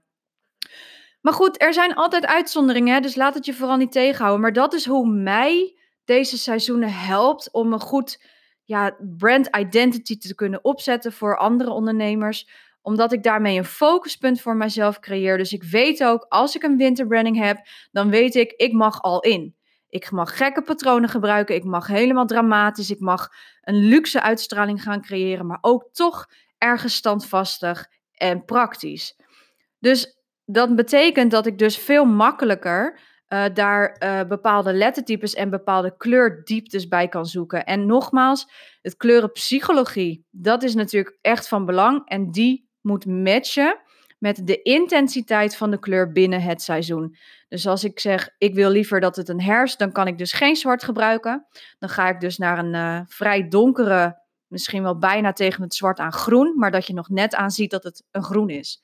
Maar 1.22 1.34
goed, 1.34 1.62
er 1.62 1.74
zijn 1.74 1.94
altijd 1.94 2.26
uitzonderingen, 2.26 3.02
dus 3.02 3.16
laat 3.16 3.34
het 3.34 3.46
je 3.46 3.54
vooral 3.54 3.78
niet 3.78 3.92
tegenhouden. 3.92 4.42
Maar 4.42 4.54
dat 4.54 4.74
is 4.74 4.86
hoe 4.86 5.10
mij 5.10 5.78
deze 6.06 6.38
seizoenen 6.38 6.94
helpt 6.94 7.52
om 7.52 7.74
een 7.74 7.80
goed 7.80 8.24
ja, 8.64 8.98
brand 9.18 9.56
identity 9.58 10.18
te 10.18 10.36
kunnen 10.36 10.64
opzetten 10.64 11.14
voor 11.14 11.38
andere 11.38 11.72
ondernemers. 11.72 12.50
Omdat 12.82 13.14
ik 13.14 13.24
daarmee 13.24 13.58
een 13.58 13.66
focuspunt 13.66 14.42
voor 14.42 14.56
mezelf 14.56 15.00
creëer. 15.00 15.38
Dus 15.38 15.52
ik 15.52 15.64
weet 15.64 16.04
ook, 16.04 16.26
als 16.30 16.56
ik 16.56 16.64
een 16.64 16.78
winterbranding 16.78 17.38
heb, 17.38 17.58
dan 17.92 18.10
weet 18.10 18.36
ik, 18.36 18.52
ik 18.52 18.74
mag 18.74 19.02
al 19.02 19.20
in. 19.20 19.56
Ik 19.90 20.12
mag 20.12 20.38
gekke 20.38 20.62
patronen 20.62 21.10
gebruiken. 21.10 21.56
Ik 21.56 21.64
mag 21.64 21.88
helemaal 21.88 22.26
dramatisch. 22.26 22.92
Ik 22.92 23.00
mag 23.00 23.30
een 23.62 23.76
luxe 23.76 24.22
uitstraling 24.22 24.84
gaan 24.84 25.02
creëren, 25.02 25.46
maar 25.46 25.58
ook 25.62 25.90
toch 25.92 26.30
ergens 26.58 26.96
standvastig 26.96 27.88
en 28.14 28.46
praktisch. 28.46 29.16
Dus 29.80 30.18
dat 30.46 30.76
betekent 30.76 31.32
dat 31.32 31.46
ik 31.46 31.58
dus 31.58 31.78
veel 31.78 32.06
makkelijker 32.06 33.00
uh, 33.30 33.46
daar 33.54 33.96
uh, 34.04 34.28
bepaalde 34.28 34.74
lettertypes 34.74 35.34
en 35.34 35.50
bepaalde 35.50 35.98
kleurdieptes 35.98 36.88
bij 36.88 37.08
kan 37.08 37.26
zoeken. 37.26 37.66
En 37.66 37.86
nogmaals, 37.86 38.52
het 38.82 38.96
kleurenpsychologie, 38.96 40.26
dat 40.30 40.64
is 40.64 40.76
natuurlijk 40.76 41.18
echt 41.22 41.48
van 41.48 41.66
belang 41.66 42.08
en 42.08 42.32
die 42.32 42.70
moet 42.82 43.06
matchen 43.06 43.80
met 44.20 44.48
de 44.48 44.62
intensiteit 44.62 45.56
van 45.56 45.72
de 45.72 45.80
kleur 45.80 46.12
binnen 46.12 46.42
het 46.42 46.62
seizoen. 46.62 47.16
Dus 47.48 47.68
als 47.68 47.84
ik 47.84 48.00
zeg, 48.00 48.30
ik 48.38 48.54
wil 48.54 48.70
liever 48.70 49.00
dat 49.00 49.16
het 49.16 49.30
een 49.30 49.42
herfst, 49.42 49.80
dan 49.80 49.92
kan 49.92 50.08
ik 50.08 50.18
dus 50.18 50.34
geen 50.34 50.56
zwart 50.56 50.84
gebruiken. 50.84 51.48
Dan 51.80 51.90
ga 51.90 52.10
ik 52.10 52.20
dus 52.20 52.38
naar 52.38 52.58
een 52.58 52.74
uh, 52.74 53.02
vrij 53.06 53.48
donkere, 53.48 54.22
misschien 54.48 54.84
wel 54.84 54.98
bijna 54.98 55.34
tegen 55.34 55.64
het 55.64 55.74
zwart 55.74 56.00
aan 56.00 56.14
groen, 56.14 56.54
maar 56.58 56.72
dat 56.72 56.88
je 56.88 56.94
nog 56.94 57.10
net 57.10 57.36
aan 57.36 57.52
ziet 57.52 57.72
dat 57.72 57.84
het 57.84 58.04
een 58.12 58.24
groen 58.24 58.50
is 58.50 58.84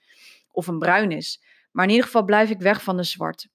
of 0.51 0.67
een 0.67 0.79
bruin 0.79 1.11
is. 1.11 1.43
Maar 1.71 1.85
in 1.85 1.91
ieder 1.91 2.05
geval 2.05 2.23
blijf 2.23 2.49
ik 2.49 2.59
weg 2.59 2.83
van 2.83 2.97
de 2.97 3.03
zwart. 3.03 3.47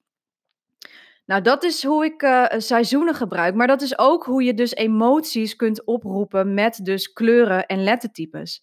Nou, 1.26 1.42
dat 1.42 1.64
is 1.64 1.84
hoe 1.84 2.04
ik 2.04 2.22
uh, 2.22 2.44
seizoenen 2.56 3.14
gebruik. 3.14 3.54
Maar 3.54 3.66
dat 3.66 3.82
is 3.82 3.98
ook 3.98 4.24
hoe 4.24 4.42
je 4.42 4.54
dus 4.54 4.74
emoties 4.74 5.56
kunt 5.56 5.84
oproepen 5.84 6.54
met 6.54 6.80
dus 6.82 7.12
kleuren 7.12 7.66
en 7.66 7.82
lettertypes. 7.82 8.62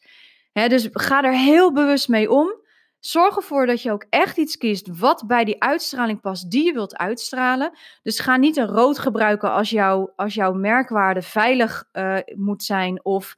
Dus 0.54 0.90
ga 0.92 1.24
er 1.24 1.34
heel 1.34 1.74
bewust 1.74 2.08
mee 2.08 2.32
om. 2.32 2.66
Zorg 3.00 3.36
ervoor 3.36 3.66
dat 3.66 3.82
je 3.82 3.92
ook 3.92 4.06
echt 4.10 4.38
iets 4.38 4.58
kiest 4.58 5.00
wat 5.00 5.24
bij 5.28 5.44
die 5.44 5.62
uitstraling 5.64 6.22
past 6.22 6.52
die 6.52 6.66
je 6.66 6.74
wilt 6.74 6.98
uitstralen. 6.98 7.78
Dus 8.04 8.20
ga 8.20 8.38
niet 8.38 8.58
een 8.58 8.68
rood 8.68 9.00
gebruiken 9.00 9.52
als, 9.52 9.70
jou, 9.70 10.12
als 10.16 10.34
jouw 10.34 10.54
merkwaarde 10.54 11.22
veilig 11.22 11.84
uh, 11.94 12.18
moet 12.36 12.64
zijn 12.64 13.06
of 13.06 13.36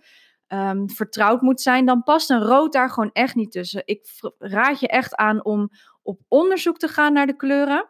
um, 0.48 0.90
vertrouwd 0.90 1.42
moet 1.42 1.62
zijn. 1.62 1.86
Dan 1.86 2.04
past 2.04 2.30
een 2.30 2.44
rood 2.44 2.74
daar 2.74 2.90
gewoon 2.90 3.10
echt 3.14 3.36
niet 3.36 3.52
tussen. 3.52 3.82
Ik 3.86 4.06
raad 4.38 4.80
je 4.80 4.88
echt 4.88 5.16
aan 5.16 5.46
om 5.46 5.70
op 6.04 6.20
onderzoek 6.28 6.78
te 6.78 6.88
gaan 6.88 7.14
naar 7.14 7.28
de 7.28 7.36
kleuren. 7.36 7.90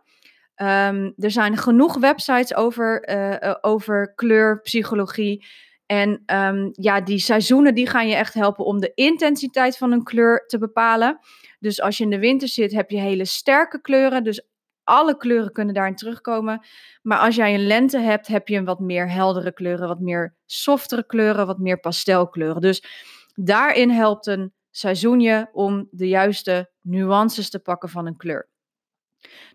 Um, 0.56 1.14
er 1.18 1.32
zijn 1.32 1.58
genoeg 1.58 1.98
websites 1.98 2.56
over, 2.56 3.10
uh, 3.10 3.56
over 3.62 4.14
kleurpsychologie. 4.16 5.46
En 5.86 6.24
um, 6.26 6.70
ja, 6.72 7.02
die 7.02 7.20
seizoenen 7.20 7.76
die 7.76 7.88
gaan 7.88 8.08
je 8.08 8.16
echt 8.16 8.34
helpen 8.34 8.66
om 8.66 8.80
de 8.80 8.92
intensiteit 8.94 9.78
van 9.78 9.92
een 9.92 10.04
kleur 10.04 10.46
te 10.48 10.58
bepalen. 10.58 11.20
Dus 11.60 11.82
als 11.82 11.98
je 11.98 12.04
in 12.04 12.10
de 12.10 12.20
winter 12.20 12.48
zit, 12.48 12.72
heb 12.72 12.90
je 12.90 13.00
hele 13.00 13.26
sterke 13.26 13.82
kleuren. 13.82 14.24
Dus 14.24 14.48
alle 14.84 15.18
kleuren 15.18 15.52
kunnen 15.52 15.74
daarin 15.74 15.96
terugkomen. 15.96 16.66
Maar 17.02 17.20
als 17.20 17.36
jij 17.36 17.54
een 17.54 17.68
lente 17.68 18.00
hebt, 18.00 18.28
heb 18.28 18.48
je 18.48 18.58
een 18.58 18.66
wat 18.66 18.80
meer 18.80 19.12
heldere 19.12 19.54
kleuren, 19.54 19.88
wat 19.88 20.00
meer 20.00 20.36
softere 20.46 21.06
kleuren, 21.06 21.48
wat 21.48 21.60
meer 21.60 21.80
pastelkleuren. 21.80 22.62
Dus 22.62 22.84
daarin 23.36 23.90
helpt 23.90 24.28
een 24.28 24.54
seizoenje 24.72 25.50
om 25.52 25.88
de 25.92 26.08
juiste 26.08 26.70
nuances 26.82 27.50
te 27.50 27.60
pakken 27.60 27.90
van 27.90 28.06
een 28.06 28.18
kleur. 28.18 28.49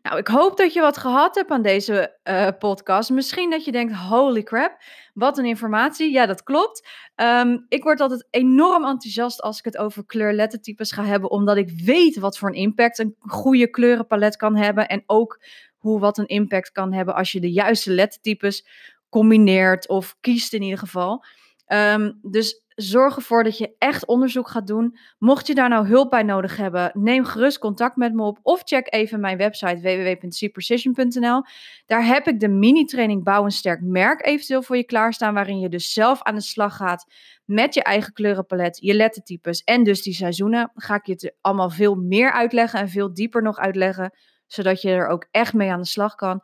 Nou, 0.02 0.18
ik 0.18 0.26
hoop 0.26 0.56
dat 0.56 0.72
je 0.72 0.80
wat 0.80 0.96
gehad 0.96 1.34
hebt 1.34 1.50
aan 1.50 1.62
deze 1.62 2.18
uh, 2.24 2.48
podcast. 2.58 3.10
Misschien 3.10 3.50
dat 3.50 3.64
je 3.64 3.72
denkt, 3.72 3.94
holy 3.94 4.42
crap, 4.42 4.76
wat 5.14 5.38
een 5.38 5.44
informatie. 5.44 6.12
Ja, 6.12 6.26
dat 6.26 6.42
klopt. 6.42 6.88
Um, 7.16 7.66
ik 7.68 7.82
word 7.82 8.00
altijd 8.00 8.26
enorm 8.30 8.84
enthousiast 8.84 9.42
als 9.42 9.58
ik 9.58 9.64
het 9.64 9.76
over 9.76 10.06
kleurlettertypes 10.06 10.92
ga 10.92 11.04
hebben, 11.04 11.30
omdat 11.30 11.56
ik 11.56 11.70
weet 11.84 12.18
wat 12.18 12.38
voor 12.38 12.48
een 12.48 12.54
impact 12.54 12.98
een 12.98 13.14
goede 13.18 13.70
kleurenpalet 13.70 14.36
kan 14.36 14.56
hebben. 14.56 14.88
En 14.88 15.02
ook 15.06 15.40
hoe 15.76 16.00
wat 16.00 16.18
een 16.18 16.26
impact 16.26 16.72
kan 16.72 16.92
hebben 16.92 17.14
als 17.14 17.32
je 17.32 17.40
de 17.40 17.52
juiste 17.52 17.90
lettertypes 17.90 18.66
combineert 19.08 19.88
of 19.88 20.16
kiest 20.20 20.52
in 20.52 20.62
ieder 20.62 20.78
geval. 20.78 21.24
Um, 21.66 22.18
dus 22.22 22.63
zorg 22.74 23.16
ervoor 23.16 23.44
dat 23.44 23.58
je 23.58 23.74
echt 23.78 24.06
onderzoek 24.06 24.48
gaat 24.48 24.66
doen. 24.66 24.96
Mocht 25.18 25.46
je 25.46 25.54
daar 25.54 25.68
nou 25.68 25.86
hulp 25.86 26.10
bij 26.10 26.22
nodig 26.22 26.56
hebben, 26.56 26.90
neem 26.94 27.24
gerust 27.24 27.58
contact 27.58 27.96
met 27.96 28.14
me 28.14 28.22
op 28.22 28.38
of 28.42 28.62
check 28.64 28.94
even 28.94 29.20
mijn 29.20 29.36
website 29.36 29.80
www.cprecision.nl. 29.80 31.42
Daar 31.86 32.06
heb 32.06 32.26
ik 32.26 32.40
de 32.40 32.48
mini-training 32.48 33.24
Bouw 33.24 33.44
een 33.44 33.50
sterk 33.50 33.80
merk 33.82 34.26
eventueel 34.26 34.62
voor 34.62 34.76
je 34.76 34.84
klaarstaan, 34.84 35.34
waarin 35.34 35.58
je 35.58 35.68
dus 35.68 35.92
zelf 35.92 36.22
aan 36.22 36.34
de 36.34 36.40
slag 36.40 36.76
gaat 36.76 37.12
met 37.44 37.74
je 37.74 37.82
eigen 37.82 38.12
kleurenpalet, 38.12 38.78
je 38.80 38.94
lettertypes 38.94 39.62
en 39.62 39.84
dus 39.84 40.02
die 40.02 40.14
seizoenen. 40.14 40.70
Ga 40.74 40.94
ik 40.94 41.06
je 41.06 41.12
het 41.12 41.34
allemaal 41.40 41.70
veel 41.70 41.94
meer 41.94 42.32
uitleggen 42.32 42.80
en 42.80 42.88
veel 42.88 43.14
dieper 43.14 43.42
nog 43.42 43.56
uitleggen, 43.56 44.14
zodat 44.46 44.82
je 44.82 44.90
er 44.90 45.06
ook 45.06 45.26
echt 45.30 45.52
mee 45.52 45.70
aan 45.70 45.80
de 45.80 45.86
slag 45.86 46.14
kan. 46.14 46.42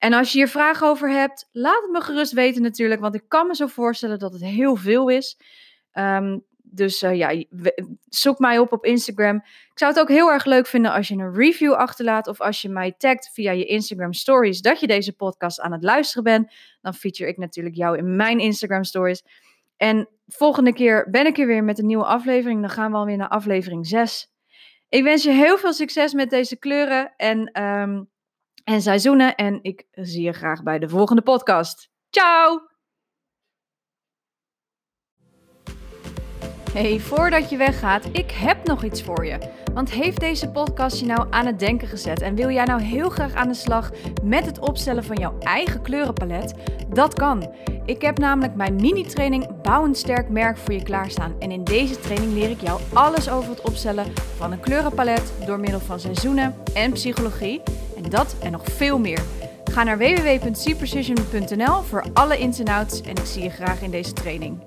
En 0.00 0.12
als 0.12 0.32
je 0.32 0.38
hier 0.38 0.48
vragen 0.48 0.86
over 0.86 1.10
hebt, 1.10 1.48
laat 1.52 1.82
het 1.82 1.90
me 1.90 2.00
gerust 2.00 2.32
weten 2.32 2.62
natuurlijk, 2.62 3.00
want 3.00 3.14
ik 3.14 3.24
kan 3.28 3.46
me 3.46 3.54
zo 3.54 3.66
voorstellen 3.66 4.18
dat 4.18 4.32
het 4.32 4.42
heel 4.42 4.76
veel 4.76 5.08
is. 5.08 5.38
Um, 5.92 6.44
dus 6.62 7.02
uh, 7.02 7.14
ja, 7.14 7.44
zoek 8.08 8.38
mij 8.38 8.58
op 8.58 8.72
op 8.72 8.84
Instagram. 8.84 9.36
Ik 9.36 9.78
zou 9.78 9.92
het 9.92 10.00
ook 10.00 10.08
heel 10.08 10.30
erg 10.30 10.44
leuk 10.44 10.66
vinden 10.66 10.92
als 10.92 11.08
je 11.08 11.14
een 11.14 11.34
review 11.34 11.72
achterlaat 11.72 12.26
of 12.26 12.40
als 12.40 12.62
je 12.62 12.68
mij 12.68 12.94
tagt 12.98 13.30
via 13.32 13.52
je 13.52 13.64
Instagram 13.64 14.12
stories 14.12 14.60
dat 14.60 14.80
je 14.80 14.86
deze 14.86 15.12
podcast 15.12 15.60
aan 15.60 15.72
het 15.72 15.82
luisteren 15.82 16.24
bent. 16.24 16.52
Dan 16.80 16.94
feature 16.94 17.30
ik 17.30 17.36
natuurlijk 17.36 17.76
jou 17.76 17.98
in 17.98 18.16
mijn 18.16 18.38
Instagram 18.38 18.84
stories. 18.84 19.22
En 19.76 20.08
volgende 20.26 20.72
keer 20.72 21.10
ben 21.10 21.26
ik 21.26 21.38
er 21.38 21.46
weer 21.46 21.64
met 21.64 21.78
een 21.78 21.86
nieuwe 21.86 22.04
aflevering. 22.04 22.60
Dan 22.60 22.70
gaan 22.70 22.90
we 22.90 22.96
alweer 22.96 23.16
naar 23.16 23.28
aflevering 23.28 23.86
6. 23.86 24.32
Ik 24.88 25.02
wens 25.02 25.22
je 25.22 25.30
heel 25.30 25.58
veel 25.58 25.72
succes 25.72 26.12
met 26.12 26.30
deze 26.30 26.56
kleuren 26.56 27.12
en, 27.16 27.62
um, 27.62 28.08
en 28.70 28.82
seizoenen. 28.82 29.34
En 29.34 29.58
ik 29.62 29.86
zie 29.90 30.22
je 30.22 30.32
graag 30.32 30.62
bij 30.62 30.78
de 30.78 30.88
volgende 30.88 31.22
podcast. 31.22 31.90
Ciao! 32.10 32.68
Hey, 36.72 36.98
voordat 36.98 37.50
je 37.50 37.56
weggaat, 37.56 38.08
ik 38.12 38.30
heb 38.30 38.66
nog 38.66 38.84
iets 38.84 39.02
voor 39.02 39.26
je. 39.26 39.38
Want 39.74 39.90
heeft 39.90 40.20
deze 40.20 40.50
podcast 40.50 41.00
je 41.00 41.06
nou 41.06 41.26
aan 41.30 41.46
het 41.46 41.58
denken 41.58 41.88
gezet 41.88 42.20
en 42.20 42.34
wil 42.34 42.50
jij 42.50 42.64
nou 42.64 42.82
heel 42.82 43.08
graag 43.08 43.34
aan 43.34 43.48
de 43.48 43.54
slag 43.54 43.90
met 44.22 44.46
het 44.46 44.58
opstellen 44.58 45.04
van 45.04 45.16
jouw 45.16 45.38
eigen 45.38 45.82
kleurenpalet? 45.82 46.54
Dat 46.88 47.14
kan. 47.14 47.54
Ik 47.84 48.02
heb 48.02 48.18
namelijk 48.18 48.54
mijn 48.54 48.74
mini-training 48.74 49.62
Bouw 49.62 49.84
een 49.84 49.94
sterk 49.94 50.28
merk 50.28 50.56
voor 50.56 50.74
je 50.74 50.82
klaarstaan. 50.82 51.34
En 51.38 51.50
in 51.50 51.64
deze 51.64 52.00
training 52.00 52.32
leer 52.32 52.50
ik 52.50 52.60
jou 52.60 52.80
alles 52.92 53.30
over 53.30 53.50
het 53.50 53.60
opstellen 53.60 54.12
van 54.36 54.52
een 54.52 54.60
kleurenpalet 54.60 55.32
door 55.46 55.60
middel 55.60 55.80
van 55.80 56.00
seizoenen 56.00 56.54
en 56.74 56.92
psychologie. 56.92 57.62
En 58.02 58.10
dat 58.10 58.36
en 58.42 58.52
nog 58.52 58.62
veel 58.64 58.98
meer. 58.98 59.22
Ga 59.64 59.82
naar 59.82 59.98
www.cprecision.nl 59.98 61.82
voor 61.82 62.04
alle 62.12 62.38
ins 62.38 62.58
en 62.58 62.68
outs 62.68 63.00
en 63.00 63.10
ik 63.10 63.24
zie 63.24 63.42
je 63.42 63.50
graag 63.50 63.82
in 63.82 63.90
deze 63.90 64.12
training. 64.12 64.58